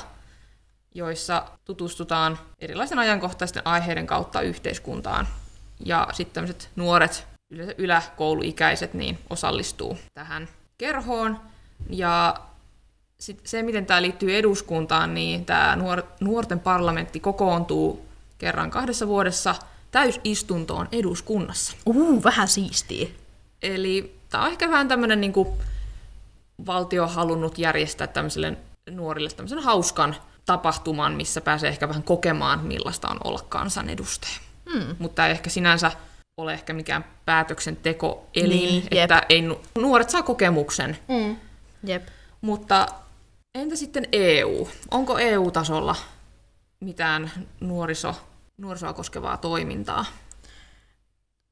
[0.94, 5.28] joissa tutustutaan erilaisen ajankohtaisten aiheiden kautta yhteiskuntaan.
[5.84, 11.40] ja sitten tämmöiset nuoret, yleensä yläkouluikäiset, niin osallistuu tähän kerhoon.
[11.90, 12.34] Ja
[13.20, 18.06] sit se, miten tämä liittyy eduskuntaan, niin tämä nuor- nuorten parlamentti kokoontuu
[18.38, 19.54] kerran kahdessa vuodessa
[19.90, 21.76] täysistuntoon eduskunnassa.
[21.86, 23.08] Uu, vähän siistiä.
[23.62, 25.32] Eli tämä on ehkä vähän tämmöinen niin
[26.66, 28.56] valtio on halunnut järjestää tämmöiselle
[28.90, 34.38] nuorille tämmöisen hauskan tapahtuman, missä pääsee ehkä vähän kokemaan, millaista on olla kansanedustaja.
[34.74, 34.96] Mm.
[34.98, 35.92] Mutta ei ehkä sinänsä
[36.36, 39.42] ole ehkä mikään päätöksentekoelin, niin, että ei,
[39.78, 40.98] nuoret saa kokemuksen.
[41.08, 41.36] Mm.
[41.84, 42.08] Jep.
[42.40, 42.86] Mutta
[43.54, 44.68] entä sitten EU?
[44.90, 45.96] Onko EU-tasolla
[46.80, 48.14] mitään nuoriso,
[48.58, 50.04] nuorisoa koskevaa toimintaa?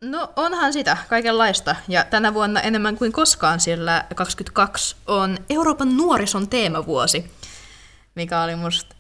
[0.05, 6.49] No onhan sitä kaikenlaista, ja tänä vuonna enemmän kuin koskaan, sillä 22 on Euroopan nuorison
[6.49, 7.31] teemavuosi,
[8.15, 8.97] mikä oli musta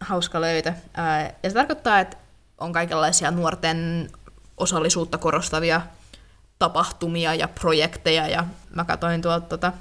[0.00, 0.72] hauska löytö.
[1.42, 2.16] Ja se tarkoittaa, että
[2.58, 4.10] on kaikenlaisia nuorten
[4.56, 5.80] osallisuutta korostavia
[6.58, 9.72] tapahtumia ja projekteja, ja mä katsoin tuolta tuota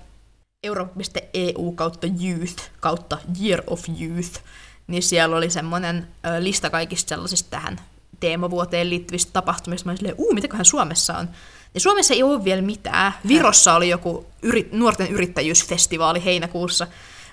[0.64, 4.40] euro.eu kautta youth kautta year of youth,
[4.88, 6.08] niin siellä oli semmoinen
[6.40, 7.80] lista kaikista sellaisista tähän
[8.24, 9.86] teemavuoteen liittyvistä tapahtumista.
[9.86, 11.30] Mä olin silleen, uu, mitäköhän Suomessa on?
[11.74, 13.14] Ja Suomessa ei ole vielä mitään.
[13.28, 16.88] Virossa oli joku yri, nuorten yrittäjyysfestivaali heinäkuussa.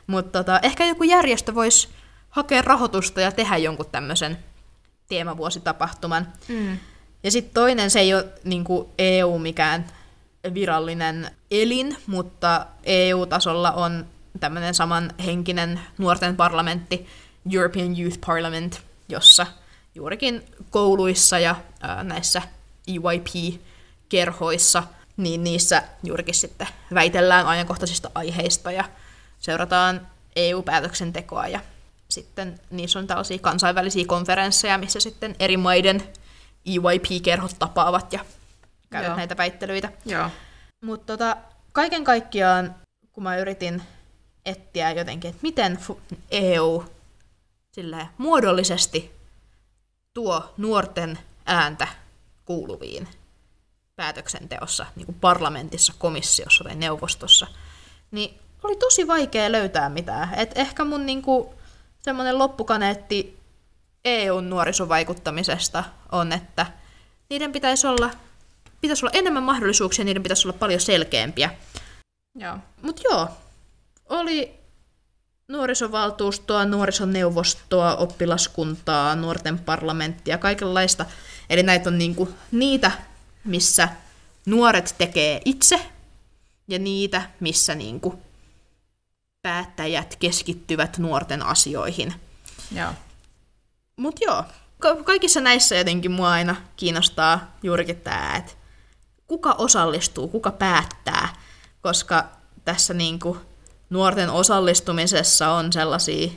[0.07, 1.89] Mutta tota, ehkä joku järjestö voisi
[2.31, 4.39] hakea rahoitusta ja tehdä jonkun tämmöisen
[5.09, 6.33] teemavuositapahtuman.
[6.49, 6.79] Mm.
[7.23, 8.65] Ja sitten toinen, se ei ole niin
[8.99, 9.87] EU mikään
[10.55, 14.07] virallinen elin, mutta EU-tasolla on
[14.41, 17.07] tämmöinen samanhenkinen nuorten parlamentti,
[17.53, 19.47] European Youth Parliament, jossa
[19.95, 22.43] juurikin kouluissa ja ää, näissä
[22.89, 24.83] EYP-kerhoissa,
[25.17, 28.85] niin niissä juurikin sitten väitellään ajankohtaisista aiheista ja
[29.39, 31.61] seurataan EU-päätöksentekoa ja
[32.09, 36.03] sitten niissä on tällaisia kansainvälisiä konferensseja, missä sitten eri maiden
[36.67, 38.25] EYP-kerhot tapaavat ja
[38.91, 39.17] käyvät Joo.
[39.17, 39.93] näitä väittelyitä.
[40.85, 41.37] Mutta tota,
[41.73, 42.75] kaiken kaikkiaan,
[43.13, 43.83] kun mä yritin
[44.47, 45.79] etsiä jotenkin, että miten
[46.31, 46.85] EU
[47.73, 49.20] silleen, muodollisesti
[50.15, 51.89] tuo nuorten ääntä
[52.45, 53.09] kuuluviin
[53.97, 57.47] päätöksenteossa, niin kuin parlamentissa, komissiossa tai neuvostossa,
[58.11, 60.35] niin oli tosi vaikea löytää mitään.
[60.35, 61.49] Et ehkä mun niin kuin,
[62.03, 63.39] semmoinen loppukaneetti
[64.05, 66.67] EUn nuorisovaikuttamisesta on, että
[67.31, 68.11] niiden pitäisi olla,
[68.81, 71.51] pitäisi olla enemmän mahdollisuuksia, niiden pitäisi olla paljon selkeämpiä.
[72.35, 72.59] Joo.
[72.83, 73.29] Mutta joo,
[74.09, 74.60] oli
[75.51, 81.07] nuorisovaltuustoa, nuorisoneuvostoa, oppilaskuntaa, nuorten parlamenttia, kaikenlaista.
[81.51, 82.91] Eli näitä on niinku niitä,
[83.45, 83.89] missä
[84.47, 85.81] nuoret tekee itse,
[86.69, 88.21] ja niitä, missä niinku
[89.43, 92.15] päättäjät keskittyvät nuorten asioihin.
[92.77, 92.93] Joo.
[93.97, 94.45] Mut joo,
[94.79, 98.53] ka- kaikissa näissä jotenkin mua aina kiinnostaa juurikin tämä, että
[99.27, 101.29] kuka osallistuu, kuka päättää,
[101.81, 102.29] koska
[102.65, 103.37] tässä niinku
[103.91, 106.31] nuorten osallistumisessa on sellaisia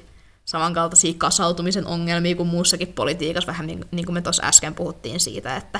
[0.45, 5.55] samankaltaisia kasautumisen ongelmia kuin muussakin politiikassa, vähän niin, niin kuin me tuossa äsken puhuttiin siitä,
[5.55, 5.79] että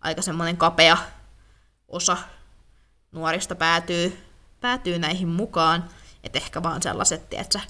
[0.00, 0.96] aika semmoinen kapea
[1.88, 2.16] osa
[3.12, 4.18] nuorista päätyy,
[4.60, 5.84] päätyy näihin mukaan,
[6.24, 7.60] että ehkä vaan sellaiset, että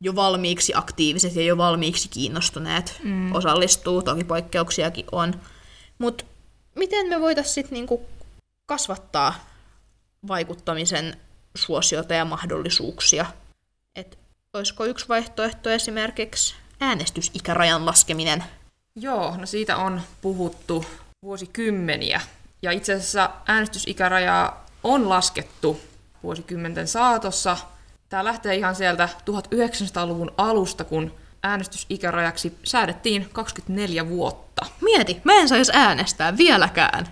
[0.00, 3.34] jo valmiiksi aktiiviset ja jo valmiiksi kiinnostuneet mm.
[3.34, 5.40] osallistuu, toki poikkeuksiakin on.
[5.98, 6.24] Mutta
[6.74, 8.06] miten me voitaisiin sitten niinku
[8.66, 9.34] kasvattaa
[10.28, 11.16] vaikuttamisen
[11.58, 13.26] suosiota ja mahdollisuuksia.
[13.96, 14.18] Et
[14.52, 18.44] olisiko yksi vaihtoehto esimerkiksi äänestysikärajan laskeminen?
[18.96, 20.84] Joo, no siitä on puhuttu
[21.22, 22.20] vuosikymmeniä.
[22.62, 25.80] Ja itse asiassa äänestysikärajaa on laskettu
[26.22, 27.56] vuosikymmenten saatossa.
[28.08, 34.66] Tämä lähtee ihan sieltä 1900-luvun alusta, kun äänestysikärajaksi säädettiin 24 vuotta.
[34.80, 37.08] Mieti, mä en saisi äänestää vieläkään.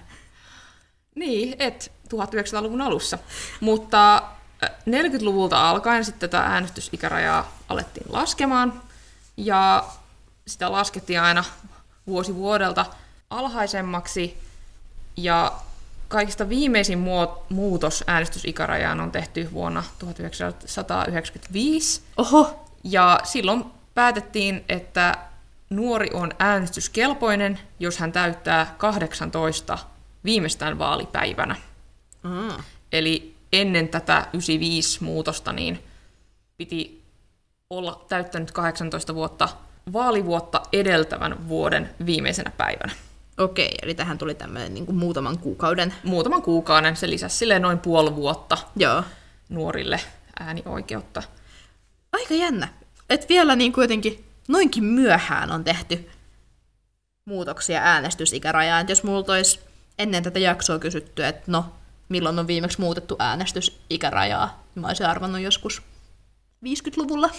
[1.15, 3.19] Niin, et 1900-luvun alussa.
[3.61, 4.23] Mutta
[4.65, 8.83] 40-luvulta alkaen sitten tätä äänestysikärajaa alettiin laskemaan,
[9.37, 9.85] ja
[10.47, 11.45] sitä laskettiin aina
[12.07, 12.87] vuosi vuodelta
[13.31, 14.39] alhaisemmaksi,
[15.17, 15.53] ja
[16.09, 16.99] kaikista viimeisin
[17.49, 22.03] muutos äänestysikärajaan on tehty vuonna 1995.
[22.17, 22.67] Oho!
[22.85, 23.65] Ja silloin
[23.95, 25.19] päätettiin, että
[25.71, 29.79] nuori on äänestyskelpoinen, jos hän täyttää 18
[30.25, 31.57] viimeistään vaalipäivänä.
[32.23, 32.63] Mm.
[32.93, 35.83] Eli ennen tätä 95-muutosta niin
[36.57, 37.03] piti
[37.71, 39.49] olla täyttänyt 18 vuotta
[39.93, 42.93] vaalivuotta edeltävän vuoden viimeisenä päivänä.
[43.39, 45.95] Okei, eli tähän tuli tämmöinen niin kuin muutaman kuukauden.
[46.05, 49.03] Muutaman kuukauden, se lisäsi sille noin puoli vuotta Joo.
[49.49, 50.01] nuorille
[50.41, 51.23] äänioikeutta.
[52.13, 52.69] Aika jännä.
[53.11, 56.11] Et vielä niin kuin jotenkin noinkin myöhään on tehty
[57.25, 58.81] muutoksia äänestysikärajaan.
[58.81, 59.61] Et jos mulla olisi
[59.99, 61.65] ennen tätä jaksoa kysytty, että no,
[62.09, 65.83] milloin on viimeksi muutettu äänestysikärajaa, mä olisin arvannut joskus
[66.65, 67.31] 50-luvulla.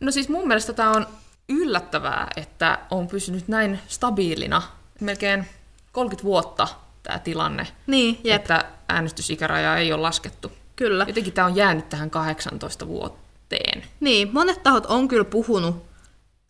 [0.00, 1.06] No siis mun mielestä tämä on
[1.48, 4.62] yllättävää, että on pysynyt näin stabiilina
[5.00, 5.46] melkein
[5.92, 6.68] 30 vuotta
[7.02, 10.52] tämä tilanne, Niin, jep, että äänestysikärajaa ei ole laskettu.
[10.76, 11.04] kyllä.
[11.08, 13.82] Jotenkin tämä on jäänyt tähän 18 vuoteen.
[14.00, 15.86] Niin, monet tahot on kyllä puhunut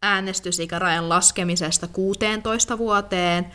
[0.03, 3.47] äänestysikärajan laskemisesta 16 vuoteen,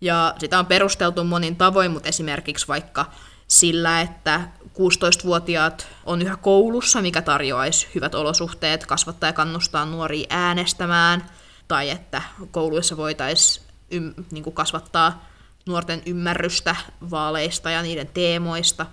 [0.00, 3.06] ja sitä on perusteltu monin tavoin, mutta esimerkiksi vaikka
[3.48, 11.30] sillä, että 16-vuotiaat on yhä koulussa, mikä tarjoaisi hyvät olosuhteet kasvattaa ja kannustaa nuoria äänestämään,
[11.68, 15.26] tai että kouluissa voitaisiin ym, niin kasvattaa
[15.66, 16.76] nuorten ymmärrystä
[17.10, 18.86] vaaleista ja niiden teemoista.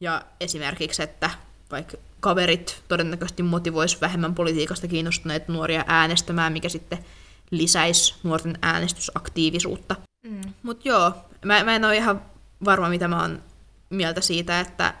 [0.00, 1.30] Ja esimerkiksi, että
[1.70, 7.04] vaikka kaverit todennäköisesti motivoisi vähemmän politiikasta kiinnostuneita nuoria äänestämään, mikä sitten
[7.50, 9.96] lisäisi nuorten äänestysaktiivisuutta.
[10.26, 10.40] Mm.
[10.62, 11.12] Mutta joo,
[11.44, 12.22] mä, mä en ole ihan
[12.64, 13.42] varma, mitä mä oon
[13.92, 14.94] mieltä siitä, että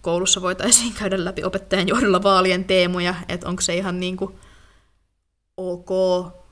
[0.00, 4.34] koulussa voitaisiin käydä läpi opettajan johdolla vaalien teemoja, että onko se ihan niin kuin
[5.56, 5.88] ok,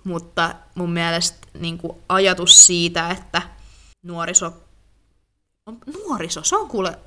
[0.04, 3.42] mutta mun mielestä niin kuin ajatus siitä, että
[4.02, 4.52] nuoriso,
[5.66, 6.98] on, nuoriso, se on kuule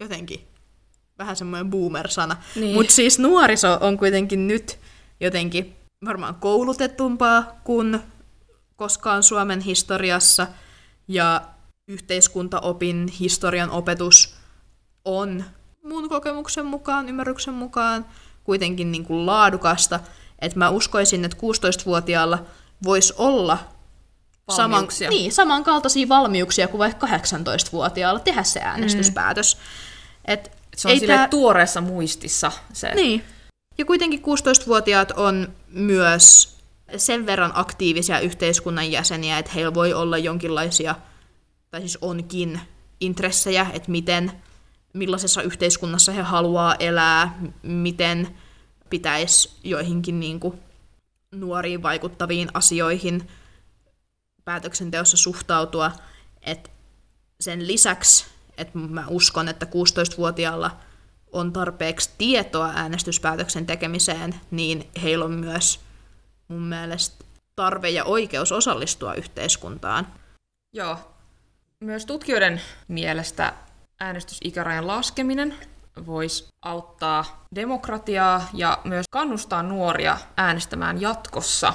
[0.00, 0.46] jotenkin
[1.18, 2.74] vähän semmoinen boomer-sana, Niin.
[2.74, 4.78] mutta siis nuoriso on kuitenkin nyt
[5.20, 8.00] jotenkin varmaan koulutetumpaa kuin
[8.76, 10.46] koskaan Suomen historiassa,
[11.08, 11.42] ja
[11.88, 14.34] yhteiskuntaopin historian opetus
[15.04, 15.44] on
[15.84, 18.06] mun kokemuksen mukaan, ymmärryksen mukaan
[18.44, 20.00] kuitenkin niin kuin laadukasta,
[20.38, 22.44] että mä uskoisin, että 16-vuotiaalla
[22.84, 23.58] voisi olla
[24.50, 29.54] saman, niin, samankaltaisia valmiuksia kuin vaikka 18-vuotiaalla tehdä se äänestyspäätös.
[29.56, 29.60] Mm.
[30.32, 32.94] Et Se on ei tää- tuoreessa muistissa se.
[32.94, 33.24] niin.
[33.78, 36.56] Ja kuitenkin 16-vuotiaat on myös
[36.96, 40.94] sen verran aktiivisia yhteiskunnan jäseniä, että heillä voi olla jonkinlaisia,
[41.70, 42.60] tai siis onkin,
[43.00, 44.32] intressejä, että miten,
[44.92, 48.38] millaisessa yhteiskunnassa he haluaa elää, miten
[48.90, 50.60] pitäisi joihinkin niin kuin,
[51.30, 53.28] nuoriin vaikuttaviin asioihin
[54.44, 55.92] päätöksenteossa suhtautua.
[56.42, 56.70] Et
[57.40, 58.26] sen lisäksi,
[58.58, 60.76] että mä uskon, että 16-vuotiaalla
[61.32, 65.80] on tarpeeksi tietoa äänestyspäätöksen tekemiseen, niin heillä on myös
[66.48, 67.24] mun mielestä
[67.56, 70.06] tarve ja oikeus osallistua yhteiskuntaan.
[70.72, 71.15] Joo.
[71.84, 73.52] Myös tutkijoiden mielestä
[74.00, 75.54] äänestysikärajan laskeminen
[76.06, 81.74] voisi auttaa demokratiaa ja myös kannustaa nuoria äänestämään jatkossa.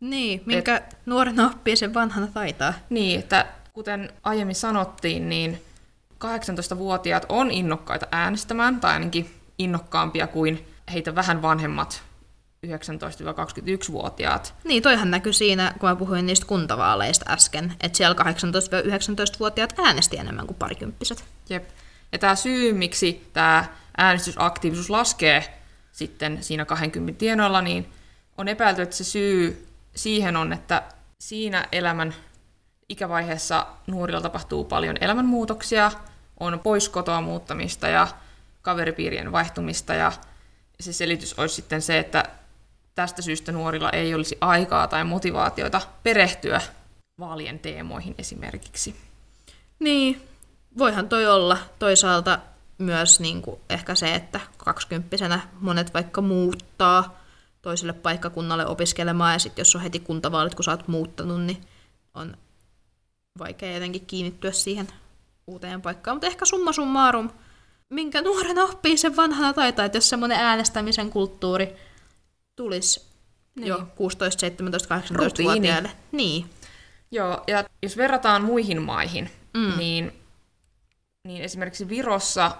[0.00, 0.96] Niin, minkä Et...
[1.06, 2.74] nuorena oppii sen vanhana taitaa.
[2.90, 5.62] Niin, että kuten aiemmin sanottiin, niin
[6.24, 12.02] 18-vuotiaat on innokkaita äänestämään, tai ainakin innokkaampia kuin heitä vähän vanhemmat
[12.64, 14.54] 19-21-vuotiaat.
[14.64, 20.46] Niin, toihan näkyy siinä, kun mä puhuin niistä kuntavaaleista äsken, että siellä 18-19-vuotiaat äänesti enemmän
[20.46, 21.24] kuin parikymppiset.
[21.48, 21.68] Jep.
[22.12, 23.64] Ja tämä syy, miksi tämä
[23.96, 25.58] äänestysaktiivisuus laskee
[25.92, 27.92] sitten siinä 20 tienoilla, niin
[28.38, 30.82] on epäilty, että se syy siihen on, että
[31.18, 32.14] siinä elämän
[32.88, 35.92] ikävaiheessa nuorilla tapahtuu paljon elämänmuutoksia,
[36.40, 38.08] on pois kotoa muuttamista ja
[38.62, 40.12] kaveripiirien vaihtumista ja
[40.80, 42.24] se selitys olisi sitten se, että
[42.94, 46.60] tästä syystä nuorilla ei olisi aikaa tai motivaatioita perehtyä
[47.18, 48.96] vaalien teemoihin esimerkiksi.
[49.78, 50.28] Niin,
[50.78, 52.38] voihan toi olla toisaalta
[52.78, 57.20] myös niin kuin ehkä se, että kaksikymppisenä monet vaikka muuttaa
[57.62, 61.60] toiselle paikkakunnalle opiskelemaan, ja sitten jos on heti kuntavaalit, kun sä oot muuttanut, niin
[62.14, 62.36] on
[63.38, 64.88] vaikea jotenkin kiinnittyä siihen
[65.46, 66.16] uuteen paikkaan.
[66.16, 67.30] Mutta ehkä summa summarum,
[67.90, 71.76] minkä nuorena oppii sen vanhana taitaa, että jos semmoinen äänestämisen kulttuuri
[72.56, 73.06] tulisi
[73.56, 73.68] niin.
[73.68, 75.90] jo 16, 17, 18-vuotiaille.
[76.12, 76.50] Niin.
[77.10, 79.78] Joo, ja jos verrataan muihin maihin, mm.
[79.78, 80.12] niin,
[81.24, 82.56] niin esimerkiksi Virossa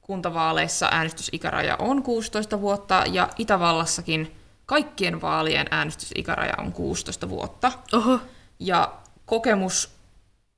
[0.00, 7.72] kuntavaaleissa äänestysikäraja on 16 vuotta, ja Itävallassakin kaikkien vaalien äänestysikäraja on 16 vuotta.
[7.92, 8.20] Oho.
[8.58, 8.92] Ja
[9.26, 9.90] kokemus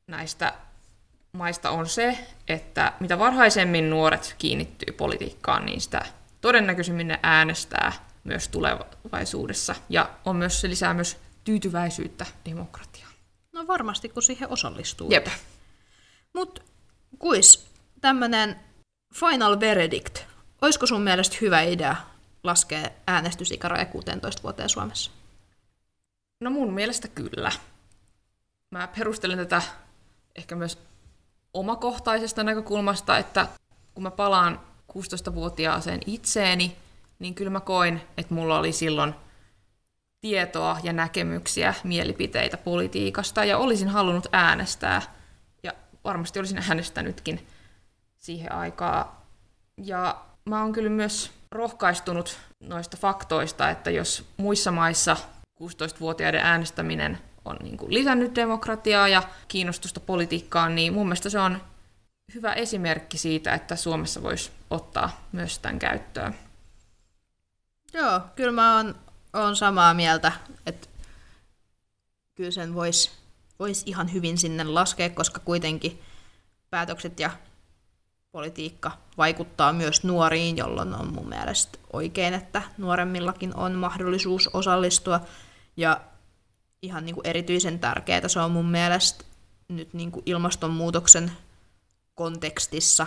[0.07, 0.53] näistä
[1.33, 6.05] maista on se, että mitä varhaisemmin nuoret kiinnittyy politiikkaan, niin sitä
[6.41, 7.93] todennäköisemmin ne äänestää
[8.29, 9.75] myös tulevaisuudessa.
[9.89, 13.13] Ja on myös, se lisää myös tyytyväisyyttä demokratiaan.
[13.53, 15.11] No varmasti, kun siihen osallistuu.
[15.11, 15.27] Jep.
[16.35, 16.63] Mut
[17.19, 17.67] kuis
[18.01, 18.61] tämmönen
[19.15, 20.19] final verdict.
[20.63, 21.97] Olisiko sun mielestä hyvä idea
[22.43, 25.11] laskea äänestysikäraja 16 vuoteen Suomessa?
[26.41, 27.53] No mun mielestä kyllä.
[28.71, 29.63] Mä perustelen tätä
[30.37, 30.79] ehkä myös
[31.55, 33.49] omakohtaisesta näkökulmasta, että
[33.95, 34.61] kun mä palaan
[34.93, 36.77] 16-vuotiaaseen itseeni,
[37.19, 39.15] niin kyllä mä koin, että mulla oli silloin
[40.21, 45.03] tietoa ja näkemyksiä, mielipiteitä politiikasta ja olisin halunnut äänestää
[45.63, 45.73] ja
[46.05, 47.47] varmasti olisin äänestänytkin
[48.19, 49.05] siihen aikaan.
[49.77, 55.17] Ja mä oon kyllä myös rohkaistunut noista faktoista, että jos muissa maissa
[55.63, 61.61] 16-vuotiaiden äänestäminen on niin kuin lisännyt demokratiaa ja kiinnostusta politiikkaan, niin mun mielestä se on
[62.35, 66.35] hyvä esimerkki siitä, että Suomessa voisi ottaa myös tämän käyttöön.
[67.95, 68.95] Joo, kyllä mä oon,
[69.35, 70.33] oon samaa mieltä,
[70.67, 70.89] että
[72.35, 73.11] kyllä sen voisi
[73.59, 76.03] vois ihan hyvin sinne laskea, koska kuitenkin
[76.71, 77.31] päätökset ja
[78.33, 85.21] politiikka vaikuttaa myös nuoriin, jolloin on mun mielestä oikein, että nuoremmillakin on mahdollisuus osallistua.
[85.77, 86.01] Ja
[86.83, 89.25] ihan niin kuin erityisen tärkeää se on mun mielestä
[89.69, 91.33] nyt niin kuin ilmastonmuutoksen
[92.15, 93.07] kontekstissa,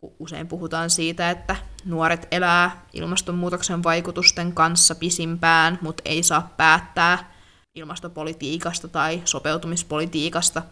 [0.00, 7.32] kun usein puhutaan siitä, että nuoret elää ilmastonmuutoksen vaikutusten kanssa pisimpään, mutta ei saa päättää
[7.74, 10.62] ilmastopolitiikasta tai sopeutumispolitiikasta,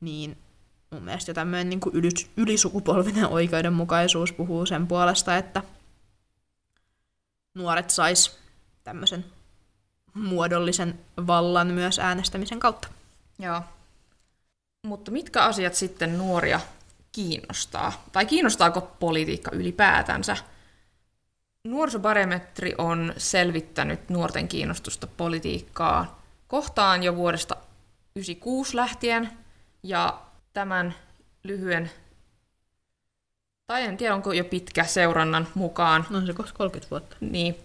[0.00, 0.38] niin
[0.90, 1.94] mun mielestä tämmöinen niin kuin
[2.36, 5.62] ylisukupolvinen oikeudenmukaisuus puhuu sen puolesta, että
[7.54, 8.38] nuoret sais
[8.84, 9.24] tämmöisen
[10.14, 12.88] muodollisen vallan myös äänestämisen kautta.
[13.38, 13.62] Joo.
[14.86, 16.60] Mutta mitkä asiat sitten nuoria
[17.12, 18.04] kiinnostaa?
[18.12, 20.36] Tai kiinnostaako politiikka ylipäätänsä?
[21.64, 29.30] Nuorisobarometri on selvittänyt nuorten kiinnostusta politiikkaa kohtaan jo vuodesta 1996 lähtien,
[29.82, 30.20] ja
[30.52, 30.94] tämän
[31.44, 31.90] lyhyen,
[33.66, 36.06] tai en tiedä onko jo pitkä seurannan mukaan.
[36.10, 37.16] No se 30 vuotta.
[37.20, 37.56] Niin,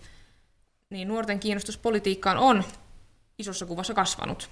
[0.89, 2.63] niin nuorten kiinnostus politiikkaan on
[3.37, 4.49] isossa kuvassa kasvanut.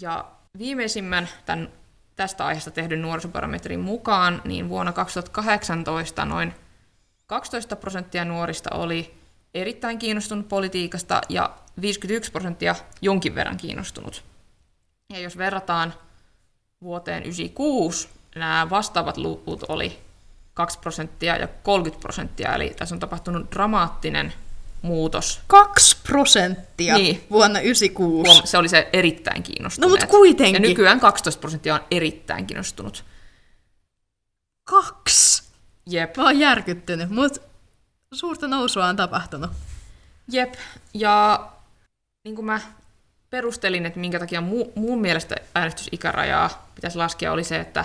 [0.00, 1.72] Ja viimeisimmän tämän,
[2.16, 6.54] tästä aiheesta tehdyn nuorisobarometrin mukaan, niin vuonna 2018 noin
[7.26, 9.14] 12 prosenttia nuorista oli
[9.54, 11.50] erittäin kiinnostunut politiikasta ja
[11.80, 14.24] 51 prosenttia jonkin verran kiinnostunut.
[15.12, 15.94] Ja jos verrataan
[16.82, 19.98] vuoteen 1996 nämä vastaavat luvut oli
[20.54, 24.32] 2 prosenttia ja 30 prosenttia, eli tässä on tapahtunut dramaattinen
[24.84, 25.40] muutos.
[25.46, 27.26] 2 prosenttia niin.
[27.30, 28.50] vuonna 1996.
[28.50, 29.90] Se oli se erittäin kiinnostunut.
[29.90, 30.62] No mutta kuitenkin.
[30.62, 33.04] Ja nykyään 12 prosenttia on erittäin kiinnostunut.
[34.64, 35.42] Kaksi?
[35.86, 36.16] Jep.
[36.16, 37.40] Mä oon järkyttynyt, mutta
[38.14, 39.50] suurta nousua on tapahtunut.
[40.32, 40.54] Jep,
[40.94, 41.48] ja
[42.24, 42.60] niin kuin mä
[43.30, 47.84] perustelin, että minkä takia mu, mun mielestä äänestysikärajaa pitäisi laskea, oli se, että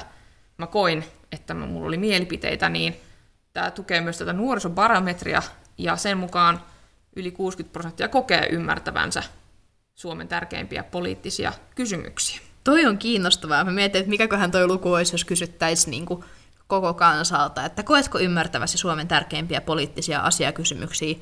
[0.57, 2.95] mä koin, että mulla oli mielipiteitä, niin
[3.53, 5.41] tämä tukee myös tätä nuorisobarometria,
[5.77, 6.61] ja sen mukaan
[7.15, 9.23] yli 60 prosenttia kokee ymmärtävänsä
[9.95, 12.39] Suomen tärkeimpiä poliittisia kysymyksiä.
[12.63, 13.63] Toi on kiinnostavaa.
[13.63, 16.23] Mä mietin, että mikäköhän toi luku olisi, jos kysyttäisiin niin kuin
[16.67, 21.15] koko kansalta, että koetko ymmärtäväsi Suomen tärkeimpiä poliittisia asiakysymyksiä,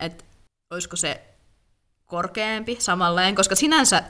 [0.00, 0.24] että
[0.70, 1.20] olisiko se
[2.04, 4.02] korkeampi samalleen, koska sinänsä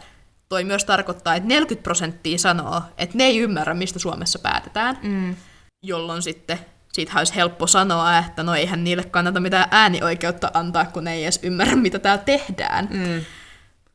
[0.49, 5.37] toi myös tarkoittaa, että 40 prosenttia sanoo, että ne ei ymmärrä, mistä Suomessa päätetään, mm.
[5.83, 6.59] jolloin sitten
[6.97, 11.23] siitä olisi helppo sanoa, että no eihän niille kannata mitään äänioikeutta antaa, kun ne ei
[11.23, 12.89] edes ymmärrä, mitä täällä tehdään.
[12.91, 13.25] Mm.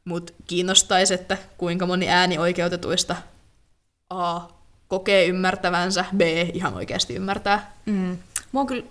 [0.05, 3.15] Mutta kiinnostaisi, että kuinka moni äänioikeutetuista
[4.09, 4.41] A
[4.87, 6.21] kokee ymmärtävänsä, B
[6.53, 7.73] ihan oikeasti ymmärtää.
[7.85, 8.17] Mm.
[8.51, 8.83] Mua kyllä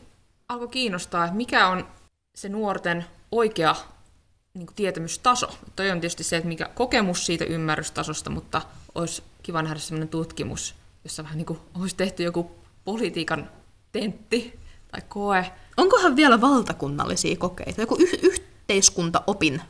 [0.48, 1.86] alkoi kiinnostaa, että mikä on
[2.34, 3.76] se nuorten oikea
[4.54, 5.58] niin kuin tietämystaso.
[5.76, 8.62] Toi on tietysti se, että mikä kokemus siitä ymmärrystasosta, mutta
[8.94, 12.50] olisi kiva nähdä sellainen tutkimus, jossa vähän niin kuin olisi tehty joku
[12.84, 13.50] politiikan
[13.92, 14.60] tentti
[14.92, 15.52] tai koe.
[15.76, 17.80] Onkohan vielä valtakunnallisia kokeita?
[17.80, 19.62] Joku y- yhteiskuntaopin niin,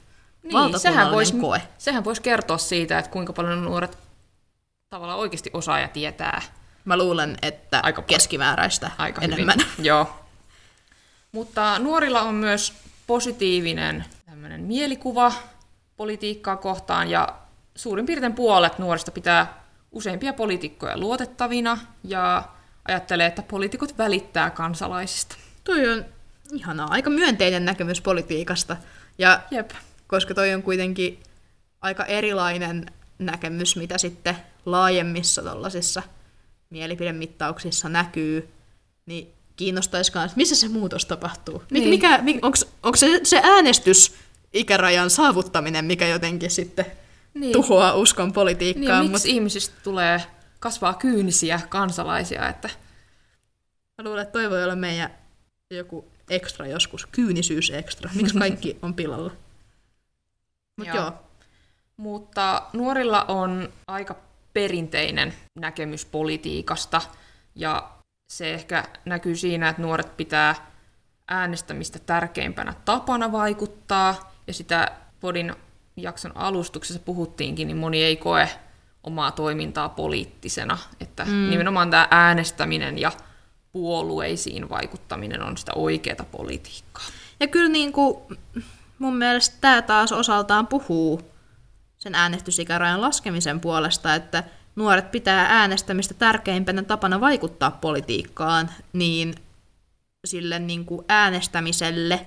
[0.52, 1.62] valtakunnallinen sehän vois, koe?
[1.78, 3.98] Sehän voisi kertoa siitä, että kuinka paljon nuoret
[4.90, 6.42] tavallaan oikeasti osaa ja tietää.
[6.84, 9.58] Mä luulen, että Aika keskimääräistä Aika enemmän.
[9.58, 9.84] Hyvin.
[9.88, 10.16] Joo.
[11.32, 12.72] Mutta nuorilla on myös
[13.06, 15.32] positiivinen tämmöinen mielikuva
[15.96, 17.28] politiikkaa kohtaan ja
[17.74, 22.42] suurin piirtein puolet nuorista pitää useimpia poliitikkoja luotettavina ja
[22.90, 25.36] ajattelee, että poliitikot välittää kansalaisista.
[25.64, 26.04] Toi on
[26.52, 28.76] ihanaa, aika myönteinen näkemys politiikasta.
[29.18, 29.70] Ja Jep.
[30.06, 31.22] koska toi on kuitenkin
[31.80, 32.86] aika erilainen
[33.18, 34.36] näkemys, mitä sitten
[34.66, 36.02] laajemmissa tuollaisissa
[36.70, 38.48] mielipidemittauksissa näkyy,
[39.06, 41.62] niin kiinnostaisi myös, missä se muutos tapahtuu.
[41.70, 41.88] Niin.
[41.88, 42.22] Mikä,
[42.82, 44.14] onko se, se äänestys
[44.52, 46.86] ikärajan saavuttaminen, mikä jotenkin sitten
[47.34, 47.52] niin.
[47.52, 49.00] tuhoaa uskon politiikkaan.
[49.00, 49.34] Niin, miksi mut...
[49.34, 50.22] ihmisistä tulee
[50.60, 52.48] kasvaa kyynisiä kansalaisia?
[52.48, 52.70] Että...
[53.98, 55.10] Mä luulen, että toi voi olla meidän
[55.70, 59.32] joku ekstra joskus, kyynisyys ekstra, miksi kaikki on pilalla.
[60.76, 60.96] Mut joo.
[60.96, 61.12] joo.
[61.96, 64.16] Mutta nuorilla on aika
[64.52, 67.00] perinteinen näkemys politiikasta,
[67.54, 67.90] ja
[68.30, 70.70] se ehkä näkyy siinä, että nuoret pitää
[71.28, 75.54] äänestämistä tärkeimpänä tapana vaikuttaa, ja sitä podin
[75.96, 78.48] jakson alustuksessa puhuttiinkin, niin moni ei koe
[79.02, 80.78] omaa toimintaa poliittisena.
[81.00, 81.50] Että mm.
[81.50, 83.12] nimenomaan tämä äänestäminen ja
[83.72, 87.04] puolueisiin vaikuttaminen on sitä oikeaa politiikkaa.
[87.40, 88.38] Ja kyllä niin kuin,
[88.98, 91.20] mun mielestä tämä taas osaltaan puhuu
[91.98, 94.44] sen äänestysikärajan laskemisen puolesta, että
[94.76, 99.34] nuoret pitää äänestämistä tärkeimpänä tapana vaikuttaa politiikkaan, niin
[100.26, 102.26] sille niin kuin äänestämiselle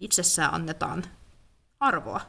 [0.00, 1.04] itsessään annetaan
[1.80, 2.20] arvoa.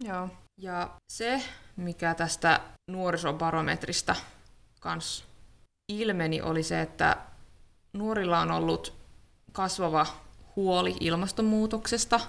[0.00, 0.28] Joo.
[0.56, 1.42] Ja se,
[1.76, 2.60] mikä tästä
[2.90, 4.16] nuorisobarometrista
[4.80, 5.24] kans
[5.88, 7.16] ilmeni, oli se, että
[7.92, 8.92] nuorilla on ollut
[9.52, 10.06] kasvava
[10.56, 12.20] huoli ilmastonmuutoksesta,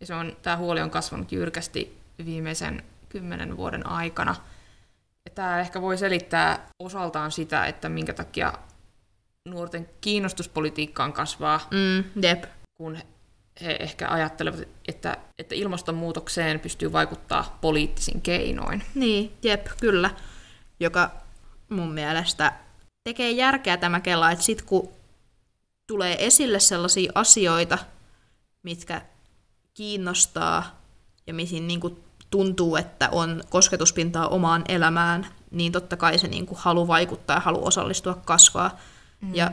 [0.00, 4.34] ja se on, tämä huoli on kasvanut jyrkästi viimeisen kymmenen vuoden aikana.
[5.24, 8.52] Ja tämä ehkä voi selittää osaltaan sitä, että minkä takia
[9.48, 12.44] nuorten kiinnostuspolitiikkaan kasvaa, Mm, jep.
[12.74, 12.98] kun
[13.60, 18.82] he ehkä ajattelevat, että, että ilmastonmuutokseen pystyy vaikuttaa poliittisin keinoin.
[18.94, 20.10] Niin, jep, kyllä.
[20.80, 21.10] Joka
[21.68, 22.52] mun mielestä
[23.04, 24.88] tekee järkeä tämä kela, että sit kun
[25.86, 27.78] tulee esille sellaisia asioita,
[28.62, 29.02] mitkä
[29.74, 30.80] kiinnostaa
[31.26, 36.46] ja mihin niin kuin tuntuu, että on kosketuspintaa omaan elämään, niin totta kai se niin
[36.46, 38.78] kuin halu vaikuttaa ja halu osallistua kasvaa.
[39.20, 39.34] Mm.
[39.34, 39.52] Ja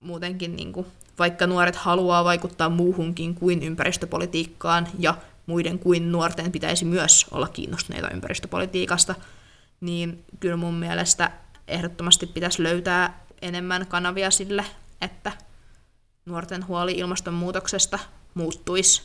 [0.00, 0.86] muutenkin, niin kuin,
[1.18, 5.14] vaikka nuoret haluaa vaikuttaa muuhunkin kuin ympäristöpolitiikkaan ja
[5.46, 9.14] muiden kuin nuorten pitäisi myös olla kiinnostuneita ympäristöpolitiikasta,
[9.80, 11.30] niin kyllä mun mielestä
[11.68, 14.64] ehdottomasti pitäisi löytää enemmän kanavia sille,
[15.00, 15.32] että
[16.26, 17.98] nuorten huoli ilmastonmuutoksesta
[18.34, 19.02] muuttuisi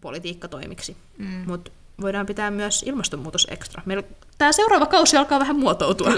[0.00, 0.96] politiikkatoimiksi.
[1.18, 1.44] Mm.
[1.46, 3.82] Mutta voidaan pitää myös ilmastonmuutos ekstra.
[3.86, 4.02] Meillä
[4.38, 6.08] tämä seuraava kausi alkaa vähän muotoutua.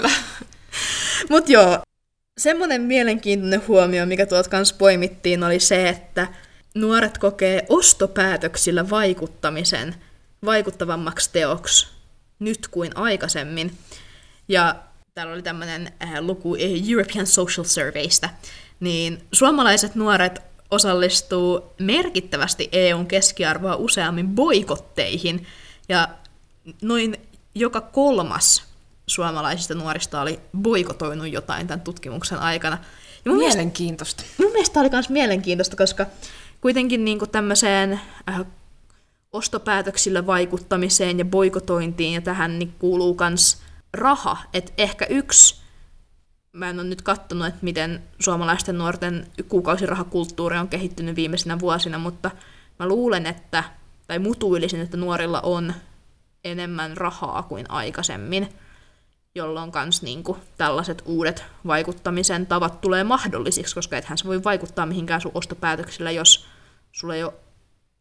[1.29, 1.79] Mutta joo,
[2.37, 6.27] semmoinen mielenkiintoinen huomio, mikä tuolta kanssa poimittiin, oli se, että
[6.75, 9.95] nuoret kokee ostopäätöksillä vaikuttamisen
[10.45, 11.87] vaikuttavammaksi teoksi
[12.39, 13.77] nyt kuin aikaisemmin.
[14.47, 14.75] Ja
[15.13, 16.55] täällä oli tämmöinen äh, luku
[16.89, 18.29] European Social Surveystä,
[18.79, 25.47] niin suomalaiset nuoret osallistuu merkittävästi EUn keskiarvoa useammin boikotteihin,
[25.89, 26.07] ja
[26.81, 27.17] noin
[27.55, 28.70] joka kolmas
[29.11, 32.77] suomalaisista nuorista oli boikotoinut jotain tämän tutkimuksen aikana.
[33.25, 34.23] Ja mun mielenkiintoista.
[34.23, 36.05] Mielestä, mun mielestä oli myös mielenkiintoista, koska
[36.61, 38.45] kuitenkin niin kuin tämmöiseen äh,
[39.31, 43.57] ostopäätöksillä vaikuttamiseen ja boikotointiin ja tähän niin kuuluu myös
[43.93, 44.37] raha.
[44.53, 45.61] Et ehkä yksi,
[46.53, 52.31] mä en ole nyt katsonut, että miten suomalaisten nuorten kuukausirahakulttuuri on kehittynyt viimeisinä vuosina, mutta
[52.79, 53.63] mä luulen, että,
[54.07, 55.73] tai mutuilisin, että nuorilla on
[56.43, 58.49] enemmän rahaa kuin aikaisemmin,
[59.35, 65.21] jolloin kans niinku tällaiset uudet vaikuttamisen tavat tulee mahdollisiksi, koska ethän se voi vaikuttaa mihinkään
[65.21, 66.47] sun ostopäätöksillä, jos
[66.91, 67.33] sulla ei ole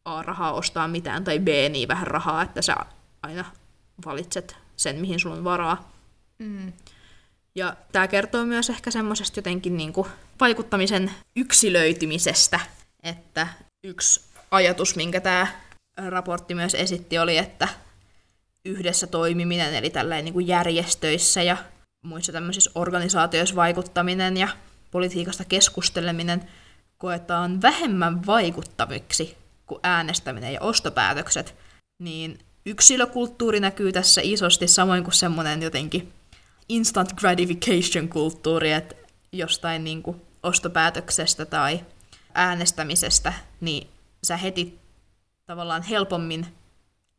[0.04, 2.76] A rahaa ostaa mitään, tai B niin vähän rahaa, että sä
[3.22, 3.44] aina
[4.06, 5.92] valitset sen, mihin sulla on varaa.
[6.38, 6.72] Mm.
[7.54, 10.08] Ja tämä kertoo myös ehkä semmoisesta jotenkin niin kuin
[10.40, 12.60] vaikuttamisen yksilöitymisestä,
[13.02, 13.48] että
[13.84, 14.20] yksi
[14.50, 15.46] ajatus, minkä tämä
[15.96, 17.68] raportti myös esitti, oli, että
[18.64, 21.56] yhdessä toimiminen, eli tällainen niin kuin järjestöissä ja
[22.04, 24.48] muissa tämmöisissä organisaatioissa vaikuttaminen ja
[24.90, 26.50] politiikasta keskusteleminen
[26.98, 29.36] koetaan vähemmän vaikuttaviksi
[29.66, 31.54] kuin äänestäminen ja ostopäätökset,
[32.02, 36.12] niin yksilökulttuuri näkyy tässä isosti, samoin kuin semmoinen jotenkin
[36.68, 38.94] instant gratification-kulttuuri, että
[39.32, 41.80] jostain niin kuin ostopäätöksestä tai
[42.34, 43.88] äänestämisestä, niin
[44.24, 44.78] sä heti
[45.46, 46.46] tavallaan helpommin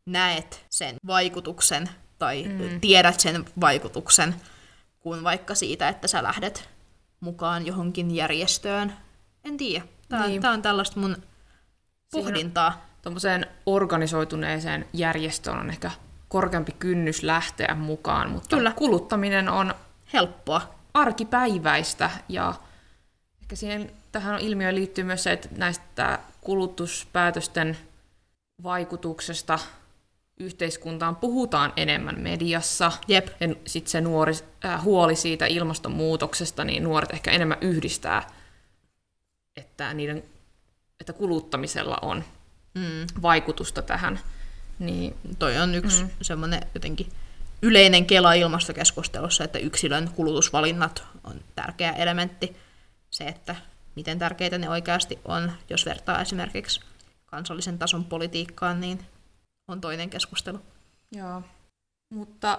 [0.06, 1.88] näet sen vaikutuksen
[2.18, 2.80] tai mm.
[2.80, 4.34] tiedät sen vaikutuksen,
[5.00, 6.68] kuin vaikka siitä, että sä lähdet
[7.20, 8.92] mukaan johonkin järjestöön.
[9.44, 9.84] En tiedä.
[10.08, 10.42] Tämä, niin.
[10.42, 11.16] tämä on tällaista mun
[12.12, 12.86] pohdintaa.
[13.02, 15.90] Tuommoiseen organisoituneeseen järjestöön on ehkä
[16.28, 18.72] korkeampi kynnys lähteä mukaan, mutta Kyllä.
[18.72, 19.74] kuluttaminen on
[20.12, 20.74] helppoa.
[20.94, 22.54] Arkipäiväistä ja
[23.42, 27.76] ehkä siihen tähän ilmiöön liittyy myös se, että näistä kulutuspäätösten
[28.62, 29.58] vaikutuksesta
[30.42, 32.92] yhteiskuntaan puhutaan enemmän mediassa.
[33.08, 33.28] Jep.
[33.40, 34.32] Ja sitten se nuori,
[34.64, 38.30] äh, huoli siitä ilmastonmuutoksesta, niin nuoret ehkä enemmän yhdistää,
[39.56, 40.24] että, niiden,
[41.00, 42.24] että kuluttamisella on
[42.74, 43.22] mm.
[43.22, 44.20] vaikutusta tähän.
[44.78, 46.10] Niin toi on yksi mm.
[46.22, 47.12] semmoinen jotenkin
[47.62, 52.56] yleinen kela ilmastokeskustelussa, että yksilön kulutusvalinnat on tärkeä elementti.
[53.10, 53.56] Se, että
[53.96, 56.80] miten tärkeitä ne oikeasti on, jos vertaa esimerkiksi
[57.26, 59.06] kansallisen tason politiikkaan, niin
[59.72, 60.60] on toinen keskustelu.
[61.12, 61.42] Joo,
[62.10, 62.58] mutta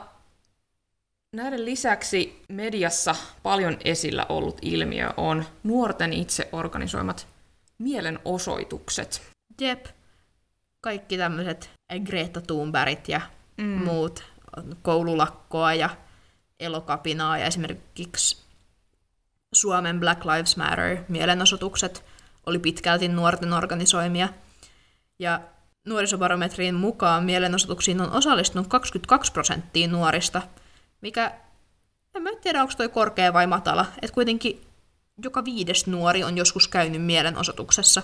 [1.34, 7.28] näiden lisäksi mediassa paljon esillä ollut ilmiö on nuorten itse organisoimat
[7.78, 9.22] mielenosoitukset.
[9.62, 9.86] Jep.
[10.82, 11.70] kaikki tämmöiset
[12.06, 13.22] Greta Thunbergit ja
[13.58, 13.66] mm.
[13.66, 14.24] muut
[14.82, 15.90] koululakkoa ja
[16.60, 18.38] elokapinaa ja esimerkiksi
[19.54, 22.06] Suomen Black Lives Matter mielenosoitukset
[22.46, 24.30] oli pitkälti nuorten organisoimia.
[25.20, 25.42] Ja
[25.86, 30.42] nuorisobarometrin mukaan mielenosoituksiin on osallistunut 22 prosenttia nuorista,
[31.02, 31.32] mikä
[32.16, 33.86] en mä tiedä, onko toi korkea vai matala.
[34.02, 34.62] Että kuitenkin
[35.24, 38.04] joka viides nuori on joskus käynyt mielenosoituksessa,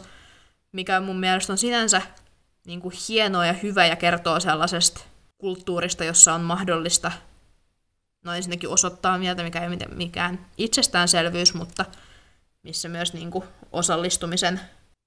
[0.72, 2.02] mikä mun mielestä on sinänsä
[2.66, 5.02] niin kuin hienoa ja hyvä ja kertoo sellaisesta
[5.38, 7.12] kulttuurista, jossa on mahdollista
[8.26, 11.86] no ensinnäkin osoittaa mieltä, mikä ei ole mikään itsestäänselvyys, mutta
[12.64, 14.60] missä myös niin kuin osallistumisen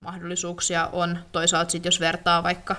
[0.03, 1.19] mahdollisuuksia on.
[1.33, 2.77] Toisaalta sit, jos vertaa vaikka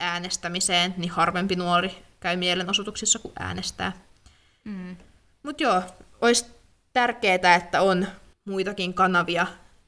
[0.00, 3.92] äänestämiseen, niin harvempi nuori käy mielenosoituksissa kuin äänestää.
[4.64, 4.96] Mm.
[5.42, 5.82] Mutta joo,
[6.20, 6.46] olisi
[6.92, 8.06] tärkeää, että on
[8.44, 9.46] muitakin kanavia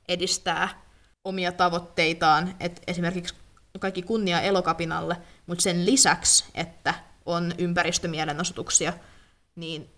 [0.09, 0.68] edistää
[1.24, 3.34] omia tavoitteitaan, että esimerkiksi
[3.80, 5.16] kaikki kunnia elokapinalle,
[5.47, 6.95] mutta sen lisäksi, että
[7.26, 8.93] on ympäristömielenosoituksia,
[9.57, 9.91] niin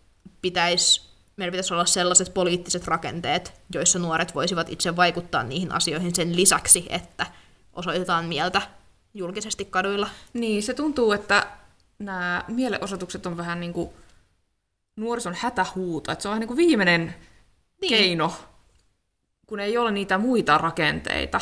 [0.43, 1.10] pitäisi,
[1.41, 6.87] meillä pitäisi olla sellaiset poliittiset rakenteet, joissa nuoret voisivat itse vaikuttaa niihin asioihin sen lisäksi,
[6.89, 7.27] että
[7.73, 8.63] osoitetaan mieltä
[9.15, 10.09] julkisesti kaduilla.
[10.33, 11.47] Niin, se tuntuu, että
[11.99, 13.91] nämä mielenosoitukset on vähän niin kuin
[14.97, 17.15] nuorison hätähuuto, että se on vähän niin kuin viimeinen
[17.81, 17.91] niin.
[17.91, 18.33] keino,
[19.47, 21.41] kun ei ole niitä muita rakenteita,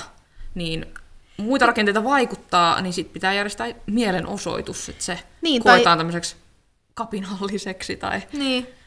[0.54, 0.94] niin
[1.36, 5.96] muita rakenteita vaikuttaa, niin sitten pitää järjestää mielenosoitus, että se niin, koetaan tai...
[5.96, 6.36] tämmöiseksi
[6.94, 7.96] kapinalliseksi.
[7.96, 8.22] Tai...
[8.32, 8.77] Niin.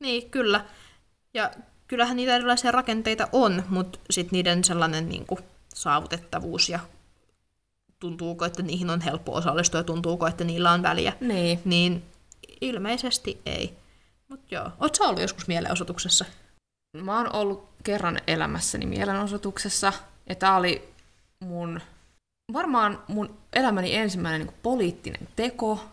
[0.00, 0.64] Niin, kyllä.
[1.34, 1.50] Ja
[1.88, 5.40] kyllähän niitä erilaisia rakenteita on, mutta sitten niiden sellainen niin kuin,
[5.74, 6.80] saavutettavuus ja
[7.98, 12.04] tuntuuko, että niihin on helppo osallistua ja tuntuuko, että niillä on väliä, niin, niin
[12.60, 13.76] ilmeisesti ei.
[14.28, 16.24] Mutta joo, oot sä ollut joskus mielenosoituksessa?
[16.96, 19.92] Mä oon ollut kerran elämässäni mielenosoituksessa,
[20.28, 20.88] ja tää oli
[21.40, 21.80] mun
[22.52, 25.84] varmaan mun elämäni ensimmäinen niin poliittinen teko.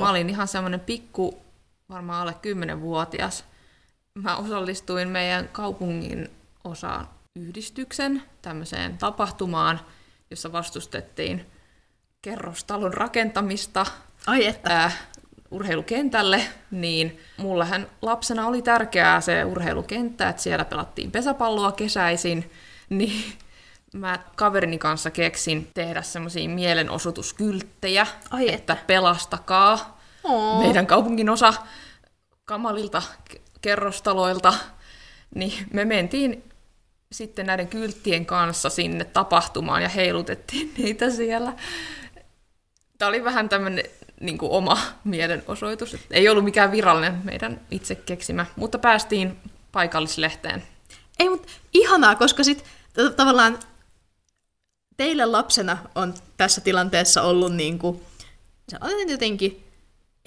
[0.00, 1.42] Mä olin ihan semmoinen pikku,
[1.88, 3.44] varmaan alle 10-vuotias.
[4.18, 6.30] Mä osallistuin meidän kaupungin
[6.64, 9.80] osaan yhdistyksen tämmöiseen tapahtumaan,
[10.30, 11.46] jossa vastustettiin
[12.22, 13.86] kerrostalon rakentamista
[14.26, 14.84] Ai että.
[14.84, 15.06] Äh,
[15.50, 16.40] urheilukentälle,
[16.70, 22.50] niin mullahan lapsena oli tärkeää se urheilukenttä, että siellä pelattiin pesäpalloa kesäisin,
[22.88, 23.32] niin
[23.92, 30.60] mä kaverini kanssa keksin tehdä semmoisia mielenosoituskylttejä, Ai että, että pelastakaa Oo.
[30.60, 31.54] meidän kaupungin osa
[32.44, 33.02] kamalilta
[33.64, 34.54] kerrostaloilta.
[35.34, 36.50] Niin me mentiin
[37.12, 41.52] sitten näiden kylttien kanssa sinne tapahtumaan ja heilutettiin niitä siellä.
[42.98, 43.84] Tämä oli vähän tämmöinen
[44.20, 45.96] niin kuin oma mielenosoitus.
[46.10, 49.36] Ei ollut mikään virallinen meidän itse keksimä, mutta päästiin
[49.72, 50.62] paikallislehteen.
[51.18, 52.66] Ei, mutta ihanaa, koska sitten
[53.16, 53.58] tavallaan
[54.96, 58.02] teille lapsena on tässä tilanteessa ollut niin kuin,
[58.68, 59.64] se on jotenkin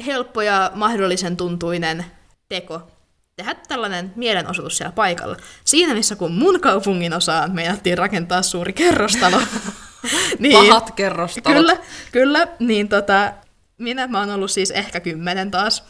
[0.05, 2.05] helppo ja mahdollisen tuntuinen
[2.49, 2.96] teko
[3.37, 5.37] tehdä tällainen mielenosoitus siellä paikalla.
[5.63, 9.41] Siinä missä kun mun kaupungin osaan meinattiin rakentaa suuri kerrostalo.
[10.39, 11.57] niin, Pahat kerrostalot.
[11.57, 11.77] Kyllä,
[12.11, 12.47] kyllä.
[12.59, 13.33] Niin tota,
[13.77, 15.83] minä mä oon ollut siis ehkä kymmenen taas.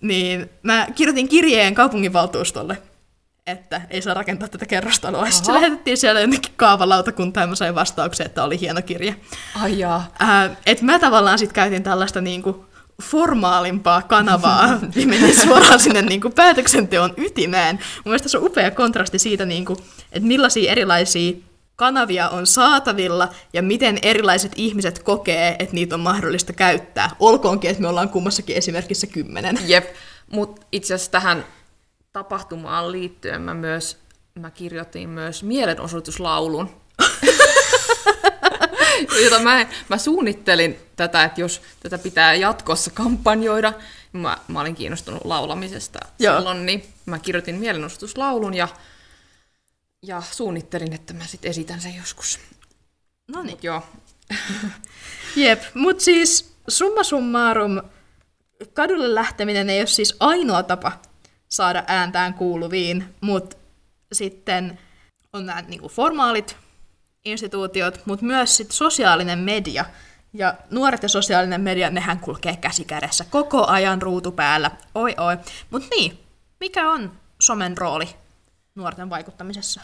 [0.00, 2.78] Niin mä kirjoitin kirjeen kaupunginvaltuustolle
[3.46, 5.30] että ei saa rakentaa tätä kerrostaloa.
[5.30, 9.14] Sitten se lähetettiin siellä jonnekin kaavalautakuntaan ja mä sain vastauksen, että oli hieno kirja.
[9.62, 10.12] Ai jaa.
[10.22, 12.66] Äh, et mä tavallaan sitten käytin tällaista niinku
[13.02, 17.76] formaalimpaa kanavaa ja menin suoraan sinne niinku päätöksenteon ytimeen.
[17.76, 19.76] Mun mielestä se on upea kontrasti siitä, niinku,
[20.12, 21.32] että millaisia erilaisia
[21.76, 27.10] kanavia on saatavilla ja miten erilaiset ihmiset kokee, että niitä on mahdollista käyttää.
[27.20, 29.58] Olkoonkin, että me ollaan kummassakin esimerkissä kymmenen.
[29.66, 29.84] Jep,
[30.30, 31.44] mutta itse asiassa tähän
[32.12, 34.02] tapahtumaan liittyen mä myös
[34.40, 36.70] mä kirjoitin myös mielenosoituslaulun.
[39.24, 43.72] jota mä, mä suunnittelin tätä, että jos tätä pitää jatkossa kampanjoida,
[44.12, 46.36] niin mä, mä olin kiinnostunut laulamisesta Joo.
[46.36, 48.68] silloin, niin mä kirjoitin mielenosoituslaulun ja,
[50.02, 52.38] ja suunnittelin, että mä sitten esitän sen joskus.
[53.28, 53.58] No niin.
[53.62, 53.82] Joo.
[55.36, 57.82] Jep, mutta siis summa summarum,
[58.72, 60.92] kadulle lähteminen ei ole siis ainoa tapa
[61.48, 63.56] saada ääntään kuuluviin, mutta
[64.12, 64.78] sitten
[65.32, 66.56] on nämä niin kuin formaalit
[67.24, 69.84] instituutiot, mutta myös sit sosiaalinen media.
[70.34, 74.70] Ja nuoret ja sosiaalinen media, nehän kulkee käsi kädessä koko ajan ruutu päällä.
[74.94, 75.36] Oi oi.
[75.70, 76.18] Mutta niin,
[76.60, 78.08] mikä on somen rooli
[78.74, 79.80] nuorten vaikuttamisessa?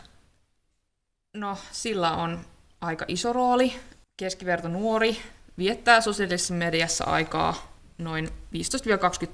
[1.37, 2.41] No, sillä on
[2.81, 3.75] aika iso rooli.
[4.17, 5.19] Keskiverto nuori
[5.59, 8.31] viettää sosiaalisessa mediassa aikaa noin 15-20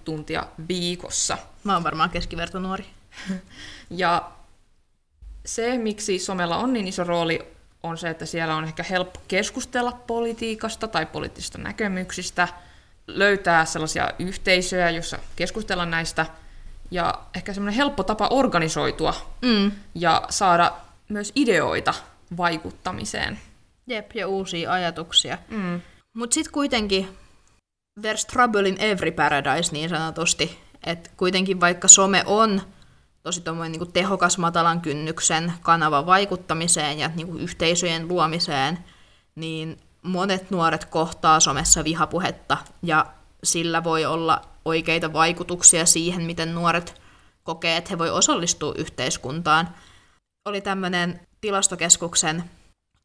[0.04, 1.38] tuntia viikossa.
[1.64, 2.86] Mä oon varmaan keskivertonuori.
[3.90, 4.30] ja
[5.46, 7.53] se, miksi somella on niin iso rooli,
[7.84, 12.48] on se, että siellä on ehkä helppo keskustella politiikasta tai poliittisista näkemyksistä,
[13.06, 16.26] löytää sellaisia yhteisöjä, joissa keskustella näistä,
[16.90, 19.72] ja ehkä semmoinen helppo tapa organisoitua Mm.
[19.94, 20.72] ja saada
[21.08, 21.94] myös ideoita
[22.36, 23.38] vaikuttamiseen.
[23.86, 25.38] Jep, ja uusia ajatuksia.
[25.48, 25.80] Mm.
[26.16, 27.08] Mutta sitten kuitenkin
[28.00, 30.58] there's trouble in every paradise niin sanotusti.
[30.86, 32.62] Että kuitenkin vaikka some on
[33.24, 38.78] tosi tommoinen niinku tehokas matalan kynnyksen kanava vaikuttamiseen ja niinku yhteisöjen luomiseen,
[39.34, 43.06] niin monet nuoret kohtaa somessa vihapuhetta ja
[43.44, 47.00] sillä voi olla oikeita vaikutuksia siihen, miten nuoret
[47.44, 49.68] kokee, että he voi osallistua yhteiskuntaan.
[50.44, 52.44] Oli tämmöinen tilastokeskuksen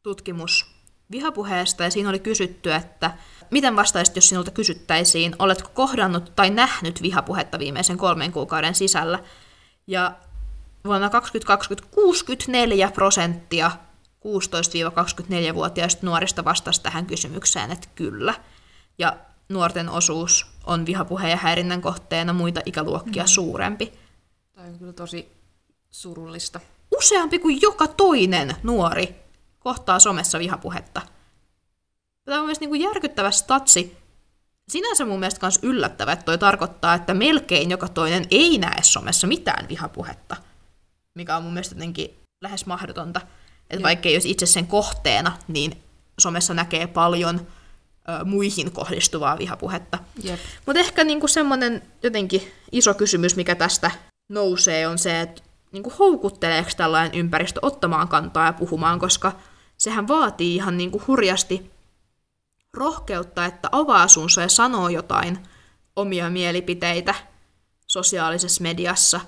[0.02, 0.74] tutkimus
[1.10, 3.10] vihapuheesta ja siinä oli kysytty, että
[3.50, 9.18] miten vastaisit, jos sinulta kysyttäisiin, oletko kohdannut tai nähnyt vihapuhetta viimeisen kolmen kuukauden sisällä.
[9.90, 10.12] Ja
[10.84, 13.70] vuonna 2020 64 prosenttia
[14.20, 18.34] 16-24-vuotiaista nuorista vastasi tähän kysymykseen, että kyllä.
[18.98, 19.16] Ja
[19.48, 23.26] nuorten osuus on vihapuheen ja häirinnän kohteena muita ikäluokkia mm.
[23.26, 23.92] suurempi.
[24.54, 25.32] Tämä on kyllä tosi
[25.90, 26.60] surullista.
[26.96, 29.14] Useampi kuin joka toinen nuori
[29.58, 31.02] kohtaa somessa vihapuhetta.
[32.24, 33.96] Tämä on myös niin kuin järkyttävä statsi.
[34.70, 39.26] Sinänsä mun mielestä myös yllättävä, että toi tarkoittaa, että melkein joka toinen ei näe somessa
[39.26, 40.36] mitään vihapuhetta.
[41.14, 42.14] Mikä on mun mielestä jotenkin
[42.44, 43.20] lähes mahdotonta.
[43.70, 45.82] Että vaikka ei olisi itse sen kohteena, niin
[46.18, 49.98] somessa näkee paljon ö, muihin kohdistuvaa vihapuhetta.
[50.66, 53.90] Mutta ehkä niinku semmoinen jotenkin iso kysymys, mikä tästä
[54.28, 55.42] nousee, on se, että
[55.72, 59.32] niinku houkutteleeko tällainen ympäristö ottamaan kantaa ja puhumaan, koska
[59.78, 61.70] sehän vaatii ihan niinku hurjasti
[62.74, 65.38] rohkeutta, että avaa suunsa ja sanoo jotain
[65.96, 67.14] omia mielipiteitä
[67.86, 69.20] sosiaalisessa mediassa,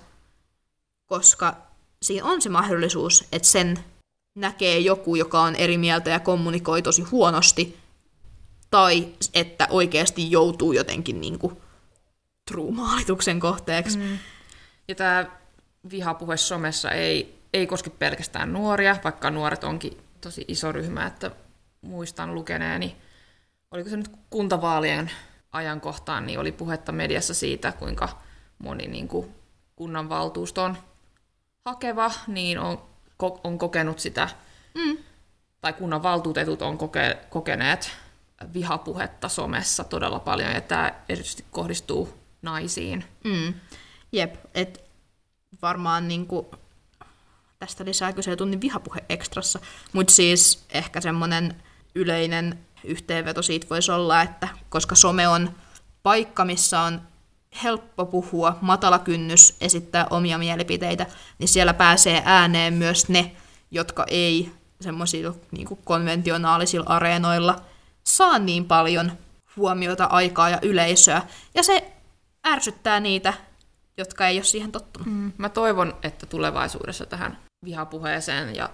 [1.07, 1.57] koska
[2.03, 3.79] siinä on se mahdollisuus, että sen
[4.35, 7.79] näkee joku, joka on eri mieltä ja kommunikoi tosi huonosti,
[8.71, 11.57] tai että oikeasti joutuu jotenkin niin kuin
[12.51, 13.99] true-maalituksen kohteeksi.
[13.99, 14.19] Mm.
[14.89, 15.27] Ja tämä
[15.91, 21.31] vihapuhe somessa ei, ei koske pelkästään nuoria, vaikka nuoret onkin tosi iso ryhmä, että
[21.81, 22.97] muistan lukeneeni,
[23.73, 25.11] oliko se nyt kuntavaalien
[25.53, 28.09] ajankohtaan, niin oli puhetta mediassa siitä, kuinka
[28.59, 29.35] moni niin kuin
[29.77, 30.77] kunnanvaltuuston
[31.65, 32.83] hakeva niin on,
[33.17, 34.29] ko, on kokenut sitä,
[34.75, 34.99] Mm.
[35.61, 37.91] tai kunnanvaltuutetut on koke, kokeneet
[38.55, 43.05] vihapuhetta somessa todella paljon, ja tämä erityisesti kohdistuu naisiin.
[43.25, 43.55] Mm.
[44.13, 44.85] Jep, et
[45.63, 46.51] varmaan niinku,
[47.59, 49.61] tästä lisää kyselytunnin vihapuhe ekstrassa,
[49.93, 51.63] mutta siis ehkä semmoinen
[51.95, 55.51] yleinen yhteenveto siitä voisi olla, että koska some on
[56.03, 57.03] paikka, missä on
[57.65, 61.07] helppo puhua, matala kynnys esittää omia mielipiteitä,
[61.39, 63.37] niin siellä pääsee ääneen myös ne,
[63.71, 67.61] jotka ei semmoisilla niin konventionaalisilla areenoilla
[68.05, 69.13] saa niin paljon
[69.57, 71.23] huomiota, aikaa ja yleisöä.
[71.55, 71.93] Ja se
[72.47, 73.35] ärsyttää niitä,
[73.97, 75.09] jotka ei ole siihen tottunut.
[75.09, 75.33] Mm.
[75.39, 78.71] Mä toivon, että tulevaisuudessa tähän vihapuheeseen ja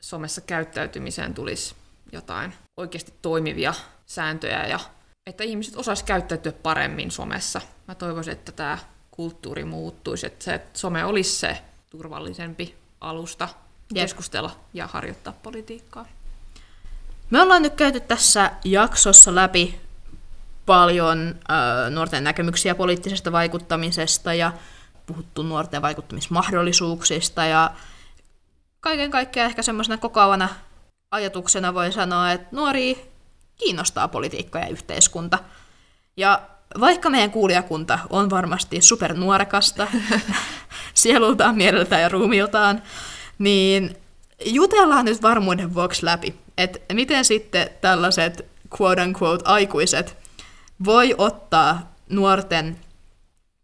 [0.00, 1.74] somessa käyttäytymiseen tulisi
[2.12, 3.74] jotain oikeasti toimivia
[4.06, 4.80] sääntöjä ja
[5.26, 7.60] että ihmiset osais käyttäytyä paremmin somessa.
[7.88, 8.78] Mä toivoisin, että tämä
[9.10, 11.58] kulttuuri muuttuisi, että se että some olisi se
[11.90, 13.48] turvallisempi alusta
[13.94, 14.04] Jep.
[14.04, 16.06] keskustella ja harjoittaa politiikkaa.
[17.30, 19.80] Me ollaan nyt käyty tässä jaksossa läpi
[20.66, 24.52] paljon äh, nuorten näkemyksiä poliittisesta vaikuttamisesta ja
[25.06, 27.70] puhuttu nuorten vaikuttamismahdollisuuksista ja
[28.80, 30.48] kaiken kaikkiaan ehkä semmoisena kokoavana
[31.10, 33.10] ajatuksena voi sanoa, että nuori
[33.56, 35.38] kiinnostaa politiikka ja yhteiskunta.
[36.16, 36.42] Ja
[36.80, 39.86] vaikka meidän kuulijakunta on varmasti supernuorekasta
[40.94, 42.82] sielultaan, mieleltään ja ruumiiltaan,
[43.38, 43.96] niin
[44.44, 48.46] jutellaan nyt varmuuden vuoksi läpi, että miten sitten tällaiset
[48.80, 50.16] quote unquote aikuiset
[50.84, 52.80] voi ottaa nuorten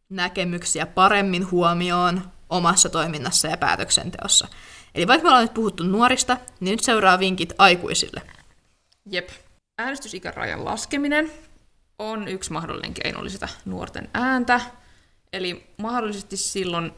[0.09, 4.49] näkemyksiä paremmin huomioon omassa toiminnassa ja päätöksenteossa.
[4.95, 8.23] Eli vaikka me ollaan nyt puhuttu nuorista, niin nyt seuraa vinkit aikuisille.
[9.07, 9.29] Jep.
[9.79, 11.33] Äänestysikärajan laskeminen
[11.99, 14.61] on yksi mahdollinen keino lisätä nuorten ääntä.
[15.33, 16.93] Eli mahdollisesti silloin,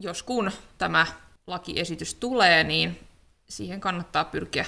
[0.00, 1.06] jos kun tämä
[1.46, 3.00] lakiesitys tulee, niin
[3.48, 4.64] siihen kannattaa pyrkiä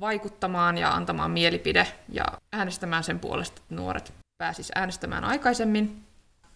[0.00, 6.04] vaikuttamaan ja antamaan mielipide ja äänestämään sen puolesta, että nuoret pääsis äänestämään aikaisemmin.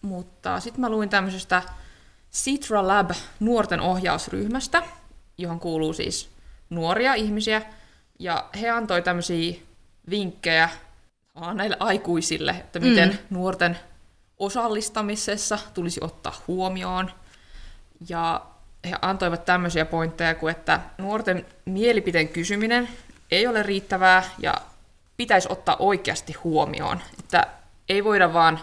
[0.03, 1.63] Mutta sitten mä luin tämmöisestä
[2.33, 4.83] Citra Lab nuorten ohjausryhmästä,
[5.39, 6.31] johon kuuluu siis
[6.71, 7.63] nuoria ihmisiä,
[8.19, 9.55] ja he antoi tämmöisiä
[10.11, 10.69] vinkkejä
[11.33, 13.19] tavallaan näille aikuisille, että miten mm.
[13.31, 13.79] nuorten
[14.39, 17.11] osallistamisessa tulisi ottaa huomioon.
[18.09, 18.47] Ja
[18.85, 22.89] he antoivat tämmöisiä pointteja kuin, että nuorten mielipiteen kysyminen
[23.31, 24.55] ei ole riittävää ja
[25.17, 27.01] pitäisi ottaa oikeasti huomioon.
[27.19, 27.47] Että
[27.89, 28.61] ei voida vaan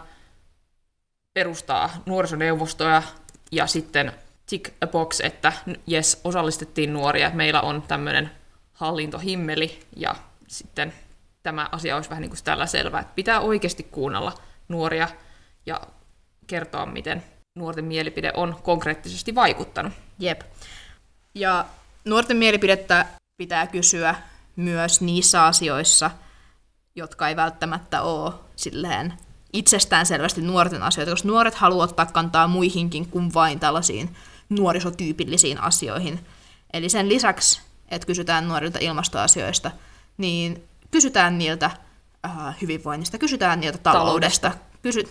[1.33, 3.03] perustaa nuorisoneuvostoja
[3.51, 4.13] ja sitten
[4.49, 5.53] tick a box, että
[5.87, 8.31] jes, osallistettiin nuoria, meillä on tämmöinen
[8.73, 10.15] hallintohimmeli ja
[10.47, 10.93] sitten
[11.43, 14.33] tämä asia olisi vähän niin kuin tällä selvää, että pitää oikeasti kuunnella
[14.67, 15.07] nuoria
[15.65, 15.81] ja
[16.47, 17.23] kertoa, miten
[17.55, 19.93] nuorten mielipide on konkreettisesti vaikuttanut.
[20.19, 20.41] Jep.
[21.35, 21.65] Ja
[22.05, 23.05] nuorten mielipidettä
[23.37, 24.15] pitää kysyä
[24.55, 26.11] myös niissä asioissa,
[26.95, 29.13] jotka ei välttämättä ole silleen
[29.53, 34.15] itsestään selvästi nuorten asioita, koska nuoret haluavat ottaa kantaa muihinkin kuin vain tällaisiin
[34.49, 36.19] nuorisotyypillisiin asioihin.
[36.73, 39.71] Eli sen lisäksi, että kysytään nuorilta ilmastoasioista,
[40.17, 41.71] niin kysytään niiltä
[42.25, 44.51] äh, hyvinvoinnista, kysytään niiltä taloudesta.
[44.81, 45.03] Kysy...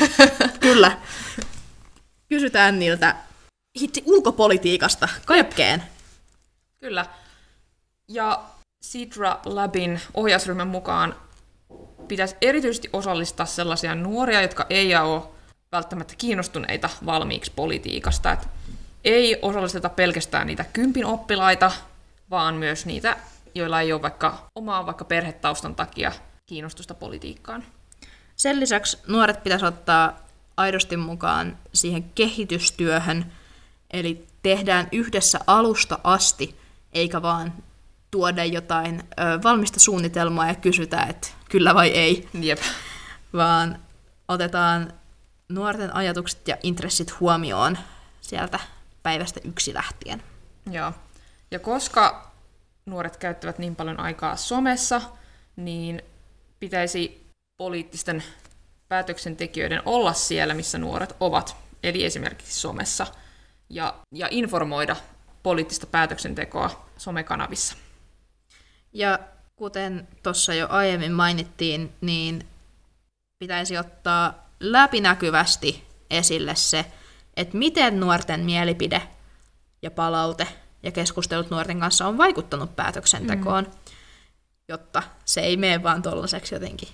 [0.60, 0.98] Kyllä.
[2.28, 3.16] Kysytään niiltä
[3.80, 5.82] hitsi ulkopolitiikasta, kaikkeen.
[6.80, 7.06] Kyllä.
[8.08, 8.44] Ja
[8.82, 11.14] Sidra Labin ohjausryhmän mukaan
[12.08, 15.22] pitäisi erityisesti osallistaa sellaisia nuoria, jotka ei ole
[15.72, 18.32] välttämättä kiinnostuneita valmiiksi politiikasta.
[18.32, 18.48] Et
[19.04, 21.72] ei osallisteta pelkästään niitä kympin oppilaita,
[22.30, 23.16] vaan myös niitä,
[23.54, 26.12] joilla ei ole vaikka omaa vaikka perhetaustan takia
[26.46, 27.64] kiinnostusta politiikkaan.
[28.36, 30.18] Sen lisäksi nuoret pitäisi ottaa
[30.56, 33.32] aidosti mukaan siihen kehitystyöhön,
[33.90, 36.56] eli tehdään yhdessä alusta asti,
[36.92, 37.52] eikä vaan
[38.10, 42.28] tuoda jotain ö, valmista suunnitelmaa ja kysytä, että kyllä vai ei.
[42.40, 42.58] Jep.
[43.32, 43.78] Vaan
[44.28, 44.92] otetaan
[45.54, 47.78] nuorten ajatukset ja intressit huomioon
[48.20, 48.60] sieltä
[49.02, 50.22] päivästä yksi lähtien.
[50.70, 50.92] Joo.
[51.50, 52.32] Ja koska
[52.86, 55.00] nuoret käyttävät niin paljon aikaa somessa,
[55.56, 56.02] niin
[56.60, 57.26] pitäisi
[57.56, 58.24] poliittisten
[58.88, 63.06] päätöksentekijöiden olla siellä, missä nuoret ovat, eli esimerkiksi somessa,
[63.70, 64.96] ja, ja informoida
[65.42, 67.76] poliittista päätöksentekoa somekanavissa.
[68.92, 69.18] Ja
[69.56, 72.46] kuten tuossa jo aiemmin mainittiin, niin
[73.38, 76.84] pitäisi ottaa läpinäkyvästi esille se,
[77.36, 79.02] että miten nuorten mielipide
[79.82, 80.48] ja palaute
[80.82, 83.70] ja keskustelut nuorten kanssa on vaikuttanut päätöksentekoon, mm.
[84.68, 86.88] jotta se ei mene vaan tollaiseksi jotenkin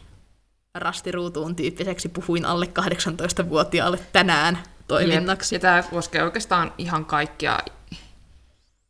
[0.74, 4.58] rastiruutuun tyyppiseksi puhuin alle 18-vuotiaalle tänään
[4.88, 5.54] toiminnaksi.
[5.54, 7.58] Ja tämä koskee oikeastaan ihan kaikkia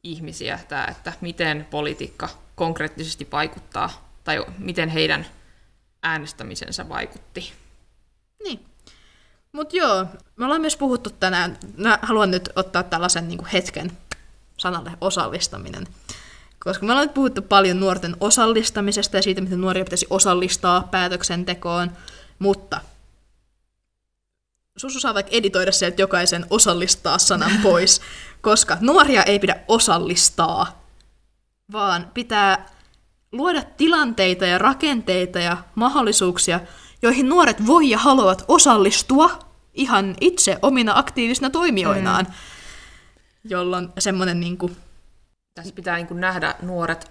[0.03, 5.27] ihmisiä, tämä, että miten politiikka konkreettisesti vaikuttaa, tai miten heidän
[6.03, 7.53] äänestämisensä vaikutti.
[8.45, 8.67] Niin.
[9.53, 13.99] Mutta joo, me ollaan myös puhuttu tänään, mä haluan nyt ottaa tällaisen niin hetken
[14.57, 15.87] sanalle osallistaminen.
[16.65, 21.93] Koska me ollaan nyt puhuttu paljon nuorten osallistamisesta ja siitä, miten nuoria pitäisi osallistaa päätöksentekoon,
[22.39, 22.81] mutta
[24.79, 28.01] Susu saa vaikka editoida sieltä jokaisen osallistaa sanan pois,
[28.41, 30.83] koska nuoria ei pidä osallistaa,
[31.73, 32.67] vaan pitää
[33.33, 36.61] luoda tilanteita ja rakenteita ja mahdollisuuksia,
[37.03, 39.39] joihin nuoret voi ja haluavat osallistua
[39.75, 42.33] ihan itse omina aktiivisina toimijoinaan, mm.
[43.45, 44.77] jolloin semmoinen niin kuin...
[45.55, 47.11] Tässä pitää niin kuin nähdä nuoret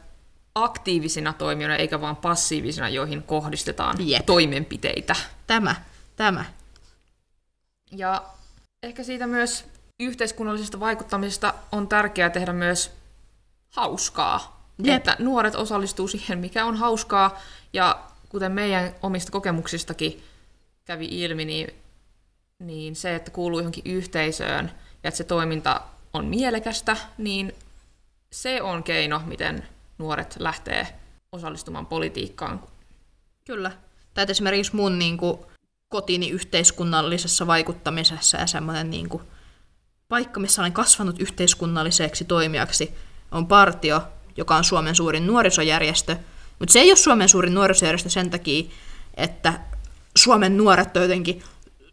[0.56, 4.26] aktiivisina toimijoina, eikä vaan passiivisina, joihin kohdistetaan Jep.
[4.26, 5.16] toimenpiteitä.
[5.48, 5.76] Tämä,
[6.16, 6.46] tämä.
[7.92, 8.24] Ja
[8.84, 9.66] ehkä siitä myös
[10.00, 12.92] yhteiskunnallisesta vaikuttamisesta on tärkeää tehdä myös
[13.70, 14.68] hauskaa.
[14.84, 14.96] Jep.
[14.96, 17.40] Että nuoret osallistuu siihen, mikä on hauskaa.
[17.74, 18.00] Ja
[18.30, 20.24] kuten meidän omista kokemuksistakin
[20.86, 21.68] kävi ilmi, niin,
[22.60, 24.72] niin se, että kuuluu johonkin yhteisöön
[25.04, 25.82] ja että se toiminta
[26.14, 27.56] on mielekästä, niin
[28.32, 29.68] se on keino, miten
[29.98, 30.88] nuoret lähtee
[31.32, 32.64] osallistumaan politiikkaan.
[33.46, 33.72] Kyllä.
[34.14, 35.40] Tai esimerkiksi mun niin kuin,
[35.90, 39.24] kotini yhteiskunnallisessa vaikuttamisessa ja semmoinen niin kuin,
[40.08, 42.96] paikka, missä olen kasvanut yhteiskunnalliseksi toimijaksi,
[43.32, 44.02] on partio,
[44.38, 46.18] joka on Suomen suurin nuorisojärjestö.
[46.60, 48.70] Mutta se ei ole Suomen suurin nuorisojärjestö sen takia,
[49.14, 49.60] että
[50.16, 51.44] Suomen nuoret on jotenkin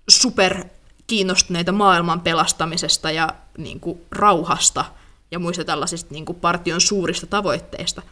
[0.08, 0.64] super
[1.06, 4.84] kiinnostuneita maailman pelastamisesta ja niin kuin, rauhasta
[5.30, 8.02] ja muista tällaisista niin kuin, partion suurista tavoitteista,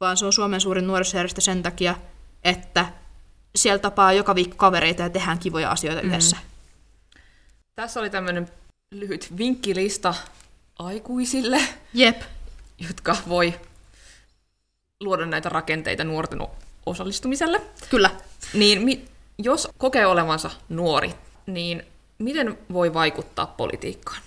[0.00, 1.94] vaan se on Suomen suurin nuorisojärjestö sen takia,
[2.44, 2.92] että
[3.56, 6.08] siellä tapaa joka viikko kavereita ja tehdään kivoja asioita mm.
[6.08, 6.36] yhdessä.
[7.74, 8.48] Tässä oli tämmöinen
[8.94, 10.14] lyhyt vinkkilista
[10.78, 11.60] aikuisille,
[11.94, 12.22] Jep.
[12.78, 13.54] jotka voi
[15.02, 16.38] luoda näitä rakenteita nuorten
[16.86, 17.60] osallistumiselle.
[17.90, 18.10] Kyllä.
[18.54, 19.04] Niin mi-
[19.38, 21.14] jos kokee olevansa nuori,
[21.46, 21.82] niin
[22.18, 24.22] miten voi vaikuttaa politiikkaan?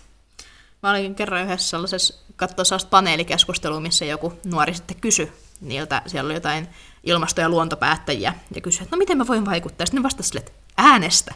[0.84, 6.28] Mä olin kerran yhdessä sellaisessa, katsoa sellaista paneelikeskustelua, missä joku nuori sitten kysyi niiltä, siellä
[6.28, 6.68] oli jotain
[7.04, 9.86] ilmasto- ja luontopäättäjiä, ja kysyi, että no miten mä voin vaikuttaa.
[9.86, 11.36] Sitten ne vastasivat sille, että äänestä.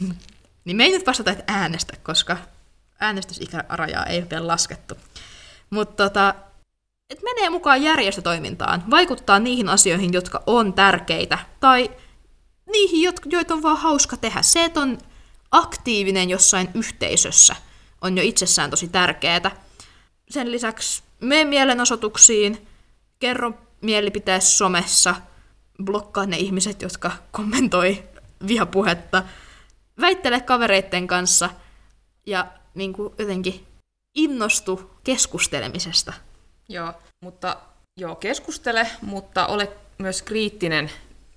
[0.64, 2.36] niin me ei nyt vastata, että äänestä, koska
[3.00, 4.94] äänestysikärajaa ei vielä laskettu.
[5.70, 6.34] Mutta tota,
[7.12, 11.90] et menee mukaan järjestötoimintaan, vaikuttaa niihin asioihin, jotka on tärkeitä, tai
[12.72, 14.42] niihin, joita on vaan hauska tehdä.
[14.42, 14.98] Se, että on
[15.50, 17.56] aktiivinen jossain yhteisössä,
[18.00, 19.56] on jo itsessään tosi tärkeää.
[20.30, 22.66] Sen lisäksi mene mielenosoituksiin,
[23.18, 25.14] kerro mielipiteessä somessa,
[25.84, 28.02] blokkaa ne ihmiset, jotka kommentoi
[28.46, 29.22] vihapuhetta,
[30.00, 31.50] väittele kavereitten kanssa
[32.26, 33.66] ja niin kuin jotenkin
[34.14, 36.12] innostu keskustelemisesta.
[36.72, 37.56] Joo, mutta
[37.96, 40.90] joo, keskustele, mutta ole myös kriittinen,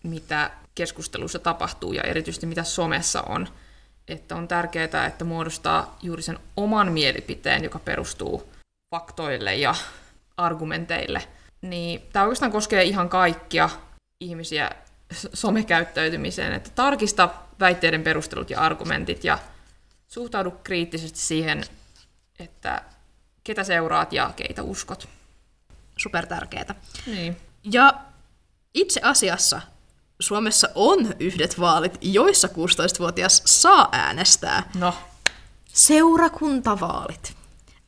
[0.04, 3.48] mitä keskustelussa tapahtuu ja erityisesti mitä somessa on.
[4.08, 8.50] Että on tärkeää, että muodostaa juuri sen oman mielipiteen, joka perustuu
[8.96, 9.76] faktoille ja
[10.38, 11.24] argumenteille.
[11.62, 13.70] Niin tämä oikeastaan koskee ihan kaikkia
[14.20, 14.72] ihmisiä
[15.34, 17.30] somekäyttäytymiseen, että tarkista
[17.60, 19.40] väitteiden perustelut ja argumentit ja
[20.08, 21.64] suhtaudu kriittisesti siihen,
[22.40, 22.82] että
[23.44, 25.15] ketä seuraat ja keitä uskot.
[25.98, 26.76] Super tärkeää.
[27.06, 27.38] Niin.
[27.72, 27.94] Ja
[28.74, 29.62] itse asiassa
[30.20, 34.70] Suomessa on yhdet vaalit, joissa 16-vuotias saa äänestää.
[34.76, 34.94] No.
[35.68, 37.36] Seurakuntavaalit.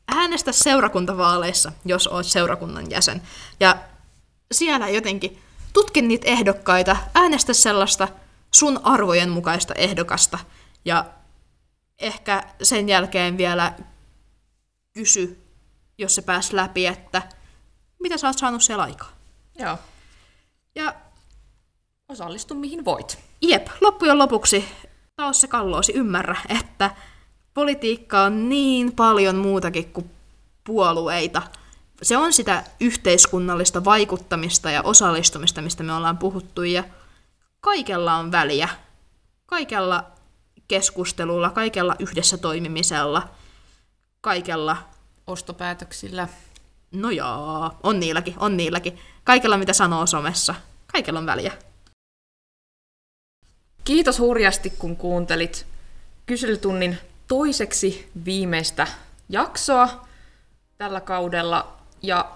[0.07, 3.21] Äänestä seurakuntavaaleissa, jos olet seurakunnan jäsen.
[3.59, 3.77] Ja
[4.51, 5.41] siellä jotenkin
[5.73, 8.07] tutkin niitä ehdokkaita, äänestä sellaista
[8.53, 10.39] sun arvojen mukaista ehdokasta.
[10.85, 11.05] Ja
[11.99, 13.73] ehkä sen jälkeen vielä
[14.93, 15.43] kysy,
[15.97, 17.21] jos se pääsi läpi, että
[17.99, 19.11] mitä sä oot saanut siellä aikaa.
[19.59, 19.77] Joo.
[20.75, 20.95] Ja
[22.09, 23.19] osallistu mihin voit.
[23.41, 24.65] Jep, loppujen lopuksi
[25.15, 26.95] taas se kalloosi ymmärrä, että
[27.53, 30.11] politiikka on niin paljon muutakin kuin
[30.63, 31.41] puolueita.
[32.01, 36.83] Se on sitä yhteiskunnallista vaikuttamista ja osallistumista, mistä me ollaan puhuttu, ja
[37.61, 38.69] kaikella on väliä.
[39.45, 40.03] Kaikella
[40.67, 43.29] keskustelulla, kaikella yhdessä toimimisella,
[44.21, 44.77] kaikella...
[45.27, 46.27] Ostopäätöksillä.
[46.91, 48.99] No joo, on niilläkin, on niilläkin.
[49.23, 50.55] Kaikella, mitä sanoo somessa.
[50.91, 51.53] Kaikella on väliä.
[53.83, 55.67] Kiitos hurjasti, kun kuuntelit
[56.25, 58.87] kyselytunnin toiseksi viimeistä
[59.29, 60.07] jaksoa
[60.77, 61.77] tällä kaudella.
[62.01, 62.31] Ja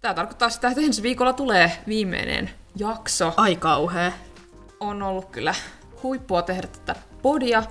[0.00, 3.34] tämä tarkoittaa sitä, että ensi viikolla tulee viimeinen jakso.
[3.36, 4.12] Ai kauhea.
[4.80, 5.54] On ollut kyllä
[6.02, 7.62] huippua tehdä tätä podia.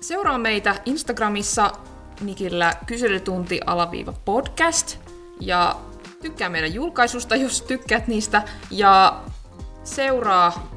[0.00, 1.72] Seuraa meitä Instagramissa
[2.20, 5.09] nikillä kyselytunti alaviiva podcast.
[5.40, 5.76] Ja
[6.22, 8.42] tykkää meidän julkaisusta, jos tykkäät niistä.
[8.70, 9.20] Ja
[9.84, 10.70] seuraa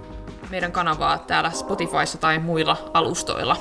[0.50, 3.58] meidän kanavaa täällä Spotifyssa tai muilla alustoilla.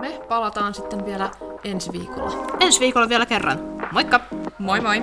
[0.00, 1.30] Me palataan sitten vielä
[1.64, 2.32] ensi viikolla.
[2.60, 3.58] Ensi viikolla vielä kerran.
[3.92, 4.20] Moikka!
[4.58, 5.02] Moi moi!